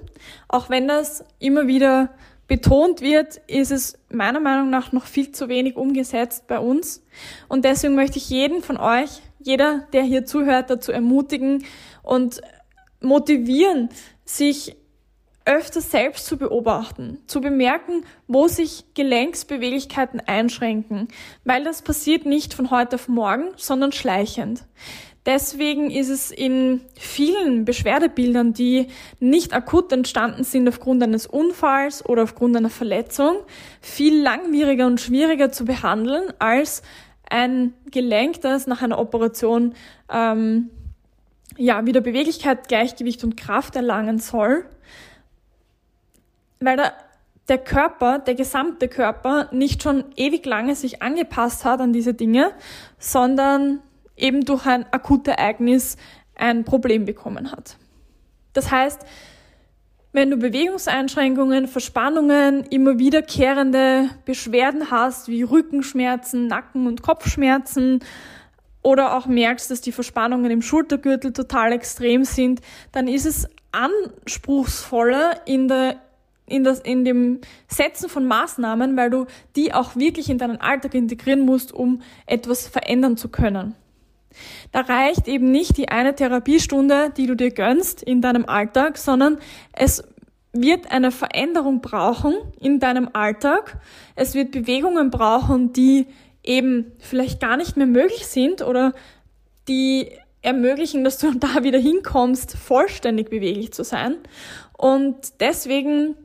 Auch 0.48 0.70
wenn 0.70 0.88
das 0.88 1.26
immer 1.40 1.68
wieder 1.68 2.10
betont 2.48 3.02
wird, 3.02 3.42
ist 3.48 3.72
es 3.72 3.98
meiner 4.10 4.40
Meinung 4.40 4.70
nach 4.70 4.92
noch 4.92 5.06
viel 5.06 5.32
zu 5.32 5.50
wenig 5.50 5.78
umgesetzt 5.78 6.48
bei 6.48 6.60
uns. 6.60 7.04
Und 7.48 7.66
deswegen 7.66 7.96
möchte 7.96 8.18
ich 8.18 8.30
jeden 8.30 8.62
von 8.62 8.78
euch, 8.78 9.22
jeder, 9.40 9.88
der 9.94 10.04
hier 10.04 10.26
zuhört, 10.26 10.70
dazu 10.70 10.92
ermutigen 10.92 11.66
und 12.04 12.42
motivieren, 13.02 13.90
sich 14.26 14.76
öfter 15.52 15.82
selbst 15.82 16.26
zu 16.26 16.38
beobachten, 16.38 17.20
zu 17.28 17.42
bemerken, 17.42 18.06
wo 18.28 18.48
sich 18.48 18.86
Gelenksbeweglichkeiten 18.94 20.22
einschränken, 20.26 21.10
weil 21.44 21.64
das 21.64 21.82
passiert 21.82 22.26
nicht 22.26 22.54
von 22.54 22.72
heute 22.72 22.96
auf 22.96 23.08
morgen, 23.08 23.50
sondern 23.58 23.92
schleichend. 23.92 24.64
Deswegen 25.26 25.92
ist 25.92 26.10
es 26.10 26.32
in 26.32 26.82
vielen 26.98 27.64
Beschwerdebildern, 27.64 28.54
die 28.54 28.88
nicht 29.20 29.54
akut 29.54 29.92
entstanden 29.92 30.44
sind 30.44 30.68
aufgrund 30.68 31.04
eines 31.04 31.28
Unfalls 31.28 32.04
oder 32.04 32.24
aufgrund 32.24 32.58
einer 32.58 32.72
Verletzung, 32.72 33.38
viel 33.82 34.20
langwieriger 34.20 34.88
und 34.88 35.00
schwieriger 35.00 35.52
zu 35.52 35.66
behandeln 35.66 36.34
als 36.40 36.82
ein 37.30 37.74
Gelenk, 37.92 38.42
das 38.42 38.66
nach 38.66 38.82
einer 38.82 38.98
Operation 38.98 39.76
ähm, 40.12 40.72
ja 41.56 41.86
wieder 41.86 42.02
Beweglichkeit, 42.02 42.68
Gleichgewicht 42.68 43.24
und 43.24 43.38
Kraft 43.38 43.76
erlangen 43.76 44.18
soll 44.18 44.66
weil 46.62 46.78
der, 46.78 46.94
der 47.48 47.58
Körper, 47.58 48.20
der 48.20 48.36
gesamte 48.36 48.88
Körper 48.88 49.50
nicht 49.52 49.84
schon 49.84 50.06
ewig 50.16 50.46
lange 50.46 50.76
sich 50.76 51.02
angepasst 51.02 51.66
hat 51.66 51.82
an 51.82 51.94
diese 51.94 52.14
Dinge, 52.14 52.52
sondern 52.98 53.80
eben 54.16 54.46
durch 54.46 54.66
ein 54.66 54.86
Akutereignis 54.92 55.98
ein 56.36 56.64
Problem 56.64 57.06
bekommen 57.06 57.52
hat. 57.52 57.78
Das 58.54 58.72
heißt, 58.72 59.02
wenn 60.14 60.30
du 60.30 60.38
Bewegungseinschränkungen, 60.38 61.68
Verspannungen, 61.68 62.66
immer 62.66 63.00
wiederkehrende 63.00 64.10
Beschwerden 64.26 64.92
hast, 64.92 65.30
wie 65.30 65.44
Rückenschmerzen, 65.44 66.48
Nacken- 66.48 66.88
und 66.88 67.02
Kopfschmerzen, 67.02 68.02
oder 68.84 69.16
auch 69.16 69.28
merkst, 69.28 69.70
dass 69.70 69.82
die 69.82 69.92
Verspannungen 69.92 70.52
im 70.52 70.62
Schultergürtel 70.62 71.34
total 71.34 71.72
extrem 71.72 72.24
sind, 72.24 72.62
dann 72.92 73.08
ist 73.08 73.26
es 73.26 73.48
anspruchsvoller 73.72 75.42
in 75.46 75.68
der 75.68 75.98
in, 76.46 76.64
das, 76.64 76.80
in 76.80 77.06
dem 77.06 77.42
Setzen 77.68 78.10
von 78.10 78.26
Maßnahmen, 78.26 78.98
weil 78.98 79.10
du 79.10 79.26
die 79.56 79.74
auch 79.74 79.96
wirklich 79.96 80.30
in 80.30 80.38
deinen 80.38 80.60
Alltag 80.60 80.94
integrieren 80.94 81.42
musst, 81.42 81.74
um 81.74 82.02
etwas 82.26 82.68
verändern 82.68 83.18
zu 83.18 83.30
können. 83.30 83.76
Da 84.72 84.82
reicht 84.82 85.28
eben 85.28 85.52
nicht 85.52 85.78
die 85.78 85.90
eine 85.90 86.16
Therapiestunde, 86.16 87.12
die 87.16 87.28
du 87.28 87.36
dir 87.36 87.52
gönnst 87.52 88.02
in 88.02 88.22
deinem 88.22 88.46
Alltag, 88.46 88.98
sondern 88.98 89.38
es 89.74 90.04
wird 90.54 90.92
eine 90.92 91.12
Veränderung 91.12 91.82
brauchen 91.82 92.34
in 92.60 92.80
deinem 92.80 93.10
Alltag. 93.14 93.80
Es 94.16 94.34
wird 94.34 94.52
Bewegungen 94.52 95.10
brauchen, 95.10 95.74
die 95.74 96.08
eben 96.44 96.92
vielleicht 97.00 97.40
gar 97.40 97.58
nicht 97.58 97.78
mehr 97.78 97.88
möglich 97.88 98.28
sind 98.28 98.62
oder 98.62 98.94
die 99.68 100.12
ermöglichen, 100.42 101.04
dass 101.04 101.18
du 101.18 101.34
da 101.40 101.64
wieder 101.64 101.80
hinkommst, 101.80 102.58
vollständig 102.58 103.30
beweglich 103.30 103.74
zu 103.74 103.84
sein. 103.84 104.18
Und 104.78 105.40
deswegen 105.40 106.16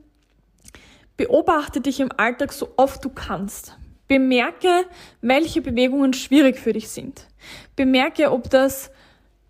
beobachte 1.17 1.81
dich 1.81 1.99
im 1.99 2.11
Alltag 2.15 2.53
so 2.53 2.69
oft 2.77 3.03
du 3.03 3.09
kannst. 3.09 3.77
Bemerke, 4.07 4.85
welche 5.21 5.61
Bewegungen 5.61 6.13
schwierig 6.13 6.57
für 6.59 6.73
dich 6.73 6.87
sind. 6.89 7.27
Bemerke, 7.75 8.31
ob 8.31 8.49
das 8.49 8.91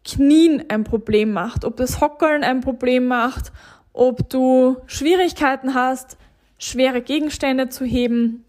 Knien 0.04 0.64
ein 0.70 0.84
Problem 0.84 1.32
macht, 1.32 1.66
ob 1.66 1.76
das 1.76 2.02
Hockeln 2.02 2.44
ein 2.44 2.62
Problem 2.62 3.06
macht, 3.06 3.52
ob 3.94 4.30
du 4.30 4.78
Schwierigkeiten 4.88 5.74
hast, 5.74 6.18
schwere 6.58 7.02
Gegenstände 7.02 7.70
zu 7.70 7.86
heben, 7.86 8.46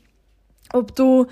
ob 0.73 0.95
du 0.95 1.27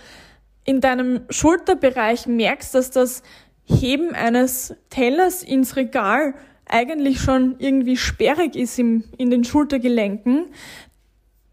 in 0.65 0.81
deinem 0.81 1.21
Schulterbereich 1.31 2.27
merkst, 2.27 2.75
dass 2.75 2.91
das 2.91 3.23
Heben 3.65 4.15
eines 4.15 4.75
Tellers 4.91 5.43
ins 5.43 5.77
Regal 5.77 6.35
eigentlich 6.69 7.21
schon 7.21 7.57
irgendwie 7.59 7.97
sperrig 7.97 8.57
ist 8.57 8.79
im, 8.79 9.05
in 9.17 9.31
den 9.31 9.45
Schultergelenken, 9.45 10.47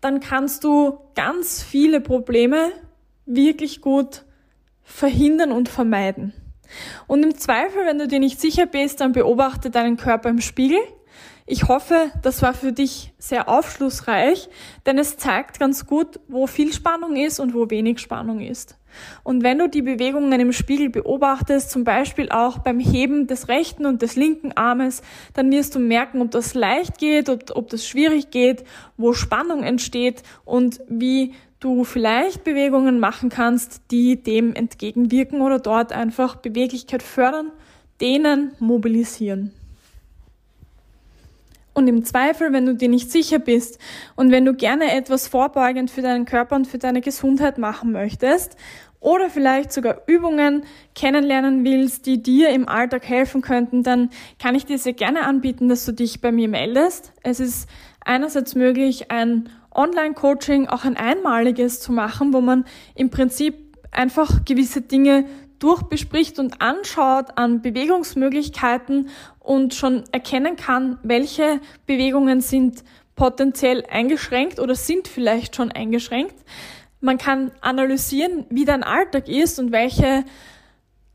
dann 0.03 0.19
kannst 0.19 0.63
du 0.63 0.99
ganz 1.15 1.63
viele 1.63 2.01
Probleme 2.01 2.71
wirklich 3.25 3.81
gut 3.81 4.23
verhindern 4.83 5.51
und 5.51 5.69
vermeiden. 5.69 6.33
Und 7.07 7.23
im 7.23 7.37
Zweifel, 7.37 7.85
wenn 7.85 7.99
du 7.99 8.07
dir 8.07 8.19
nicht 8.19 8.41
sicher 8.41 8.65
bist, 8.65 9.01
dann 9.01 9.11
beobachte 9.11 9.69
deinen 9.69 9.97
Körper 9.97 10.29
im 10.29 10.41
Spiegel. 10.41 10.79
Ich 11.45 11.67
hoffe, 11.67 12.11
das 12.21 12.41
war 12.41 12.53
für 12.53 12.71
dich 12.71 13.13
sehr 13.17 13.49
aufschlussreich, 13.49 14.49
denn 14.85 14.97
es 14.97 15.17
zeigt 15.17 15.59
ganz 15.59 15.85
gut, 15.85 16.19
wo 16.27 16.47
viel 16.47 16.73
Spannung 16.73 17.15
ist 17.15 17.39
und 17.39 17.53
wo 17.53 17.69
wenig 17.69 17.99
Spannung 17.99 18.39
ist. 18.39 18.77
Und 19.23 19.43
wenn 19.43 19.59
du 19.59 19.67
die 19.67 19.81
Bewegungen 19.81 20.39
im 20.39 20.51
Spiegel 20.53 20.89
beobachtest, 20.89 21.71
zum 21.71 21.83
Beispiel 21.83 22.29
auch 22.29 22.59
beim 22.59 22.79
Heben 22.79 23.27
des 23.27 23.47
rechten 23.47 23.85
und 23.85 24.01
des 24.01 24.15
linken 24.15 24.51
Armes, 24.53 25.01
dann 25.33 25.51
wirst 25.51 25.75
du 25.75 25.79
merken, 25.79 26.21
ob 26.21 26.31
das 26.31 26.53
leicht 26.53 26.97
geht, 26.97 27.29
ob, 27.29 27.55
ob 27.55 27.69
das 27.69 27.87
schwierig 27.87 28.31
geht, 28.31 28.63
wo 28.97 29.13
Spannung 29.13 29.63
entsteht 29.63 30.23
und 30.45 30.81
wie 30.87 31.33
du 31.59 31.83
vielleicht 31.83 32.43
Bewegungen 32.43 32.99
machen 32.99 33.29
kannst, 33.29 33.81
die 33.91 34.21
dem 34.21 34.53
entgegenwirken 34.53 35.41
oder 35.41 35.59
dort 35.59 35.93
einfach 35.93 36.35
Beweglichkeit 36.35 37.01
fördern, 37.01 37.51
dehnen, 38.01 38.51
mobilisieren. 38.59 39.53
Und 41.73 41.87
im 41.87 42.03
Zweifel, 42.05 42.53
wenn 42.53 42.65
du 42.65 42.75
dir 42.75 42.89
nicht 42.89 43.11
sicher 43.11 43.39
bist 43.39 43.79
und 44.15 44.31
wenn 44.31 44.45
du 44.45 44.53
gerne 44.53 44.93
etwas 44.93 45.27
vorbeugend 45.27 45.89
für 45.89 46.01
deinen 46.01 46.25
Körper 46.25 46.55
und 46.55 46.67
für 46.67 46.77
deine 46.77 47.01
Gesundheit 47.01 47.57
machen 47.57 47.91
möchtest 47.91 48.55
oder 48.99 49.29
vielleicht 49.29 49.73
sogar 49.73 50.01
Übungen 50.07 50.63
kennenlernen 50.95 51.65
willst, 51.65 52.05
die 52.05 52.21
dir 52.21 52.49
im 52.49 52.69
Alltag 52.69 53.07
helfen 53.07 53.41
könnten, 53.41 53.83
dann 53.83 54.11
kann 54.39 54.55
ich 54.55 54.65
dir 54.65 54.77
sehr 54.77 54.93
gerne 54.93 55.23
anbieten, 55.23 55.67
dass 55.67 55.83
du 55.85 55.91
dich 55.91 56.21
bei 56.21 56.31
mir 56.31 56.47
meldest. 56.47 57.11
Es 57.23 57.39
ist 57.39 57.67
einerseits 58.05 58.55
möglich, 58.55 59.11
ein 59.11 59.49
Online-Coaching, 59.71 60.67
auch 60.67 60.85
ein 60.85 60.95
einmaliges 60.95 61.79
zu 61.79 61.91
machen, 61.91 62.33
wo 62.33 62.41
man 62.41 62.65
im 62.95 63.09
Prinzip 63.09 63.55
einfach 63.91 64.45
gewisse 64.45 64.81
Dinge 64.81 65.25
durchbespricht 65.59 66.39
und 66.39 66.61
anschaut 66.61 67.37
an 67.37 67.61
Bewegungsmöglichkeiten 67.61 69.07
und 69.43 69.75
schon 69.75 70.03
erkennen 70.11 70.55
kann, 70.55 70.97
welche 71.03 71.59
Bewegungen 71.85 72.41
sind 72.41 72.83
potenziell 73.15 73.85
eingeschränkt 73.91 74.59
oder 74.59 74.73
sind 74.73 75.07
vielleicht 75.07 75.55
schon 75.55 75.71
eingeschränkt. 75.71 76.35
Man 77.01 77.17
kann 77.17 77.51
analysieren, 77.61 78.45
wie 78.49 78.65
dein 78.65 78.83
Alltag 78.83 79.27
ist 79.27 79.59
und 79.59 79.71
welche 79.71 80.23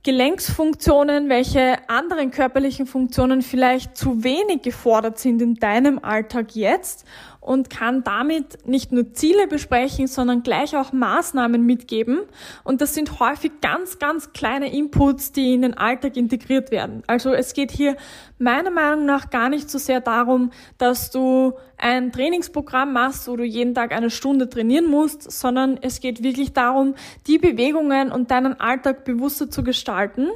Gelenksfunktionen, 0.04 1.28
welche 1.28 1.76
anderen 1.88 2.30
körperlichen 2.30 2.86
Funktionen 2.86 3.42
vielleicht 3.42 3.96
zu 3.96 4.22
wenig 4.22 4.62
gefordert 4.62 5.18
sind 5.18 5.42
in 5.42 5.56
deinem 5.56 5.98
Alltag 5.98 6.54
jetzt 6.54 7.04
und 7.48 7.70
kann 7.70 8.04
damit 8.04 8.66
nicht 8.66 8.92
nur 8.92 9.14
Ziele 9.14 9.46
besprechen, 9.46 10.06
sondern 10.06 10.42
gleich 10.42 10.76
auch 10.76 10.92
Maßnahmen 10.92 11.64
mitgeben. 11.64 12.20
Und 12.62 12.82
das 12.82 12.92
sind 12.92 13.20
häufig 13.20 13.52
ganz, 13.62 13.98
ganz 13.98 14.34
kleine 14.34 14.70
Inputs, 14.70 15.32
die 15.32 15.54
in 15.54 15.62
den 15.62 15.72
Alltag 15.72 16.18
integriert 16.18 16.70
werden. 16.70 17.02
Also 17.06 17.32
es 17.32 17.54
geht 17.54 17.70
hier 17.70 17.96
meiner 18.38 18.70
Meinung 18.70 19.06
nach 19.06 19.30
gar 19.30 19.48
nicht 19.48 19.70
so 19.70 19.78
sehr 19.78 20.02
darum, 20.02 20.50
dass 20.76 21.10
du 21.10 21.54
ein 21.78 22.12
Trainingsprogramm 22.12 22.92
machst, 22.92 23.26
wo 23.28 23.36
du 23.36 23.44
jeden 23.44 23.74
Tag 23.74 23.92
eine 23.92 24.10
Stunde 24.10 24.50
trainieren 24.50 24.90
musst, 24.90 25.30
sondern 25.32 25.78
es 25.80 26.00
geht 26.00 26.22
wirklich 26.22 26.52
darum, 26.52 26.96
die 27.26 27.38
Bewegungen 27.38 28.12
und 28.12 28.30
deinen 28.30 28.60
Alltag 28.60 29.06
bewusster 29.06 29.48
zu 29.50 29.64
gestalten, 29.64 30.28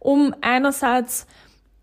um 0.00 0.34
einerseits 0.40 1.28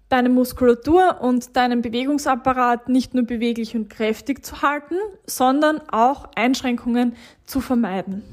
deine 0.10 0.30
Muskulatur 0.30 1.22
und 1.22 1.56
deinen 1.56 1.82
Bewegungsapparat 1.82 2.90
nicht 2.90 3.14
nur 3.14 3.26
beweglich 3.26 3.76
und 3.76 3.90
kräftig 3.90 4.46
zu 4.46 4.62
halten, 4.62 4.96
sondern 5.26 5.82
auch 5.90 6.30
Einschränkungen 6.36 7.16
zu 7.46 7.60
vermeiden. 7.60 8.24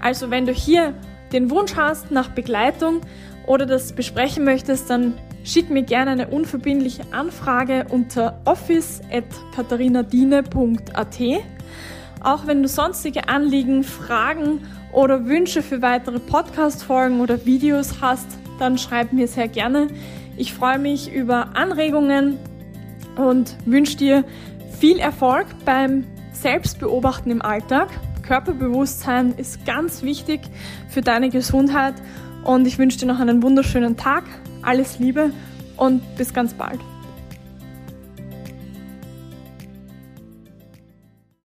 Also 0.00 0.30
wenn 0.30 0.46
du 0.46 0.52
hier 0.52 0.94
den 1.32 1.50
Wunsch 1.50 1.76
hast 1.76 2.10
nach 2.10 2.28
Begleitung 2.28 3.02
oder 3.46 3.66
das 3.66 3.92
besprechen 3.92 4.44
möchtest, 4.44 4.88
dann 4.90 5.14
schick 5.44 5.70
mir 5.70 5.82
gerne 5.82 6.12
eine 6.12 6.28
unverbindliche 6.28 7.02
Anfrage 7.12 7.86
unter 7.90 8.40
office.katharinadine.at. 8.44 11.20
Auch 12.22 12.46
wenn 12.46 12.62
du 12.62 12.68
sonstige 12.68 13.28
Anliegen, 13.28 13.84
Fragen 13.84 14.66
oder 14.92 15.26
Wünsche 15.26 15.62
für 15.62 15.82
weitere 15.82 16.18
Podcast-Folgen 16.18 17.20
oder 17.20 17.44
Videos 17.44 18.00
hast, 18.00 18.26
dann 18.58 18.78
schreib 18.78 19.12
mir 19.12 19.28
sehr 19.28 19.48
gerne. 19.48 19.88
Ich 20.36 20.52
freue 20.52 20.78
mich 20.78 21.12
über 21.12 21.56
Anregungen 21.56 22.38
und 23.16 23.56
wünsche 23.64 23.96
dir 23.96 24.24
viel 24.78 24.98
Erfolg 24.98 25.46
beim 25.64 26.04
Selbstbeobachten 26.32 27.32
im 27.32 27.40
Alltag. 27.40 27.88
Körperbewusstsein 28.22 29.34
ist 29.36 29.64
ganz 29.64 30.02
wichtig 30.02 30.40
für 30.88 31.00
deine 31.00 31.30
Gesundheit 31.30 31.94
und 32.44 32.66
ich 32.66 32.78
wünsche 32.78 32.98
dir 32.98 33.06
noch 33.06 33.20
einen 33.20 33.42
wunderschönen 33.42 33.96
Tag. 33.96 34.24
Alles 34.62 34.98
Liebe 34.98 35.30
und 35.76 36.02
bis 36.16 36.34
ganz 36.34 36.52
bald. 36.52 36.80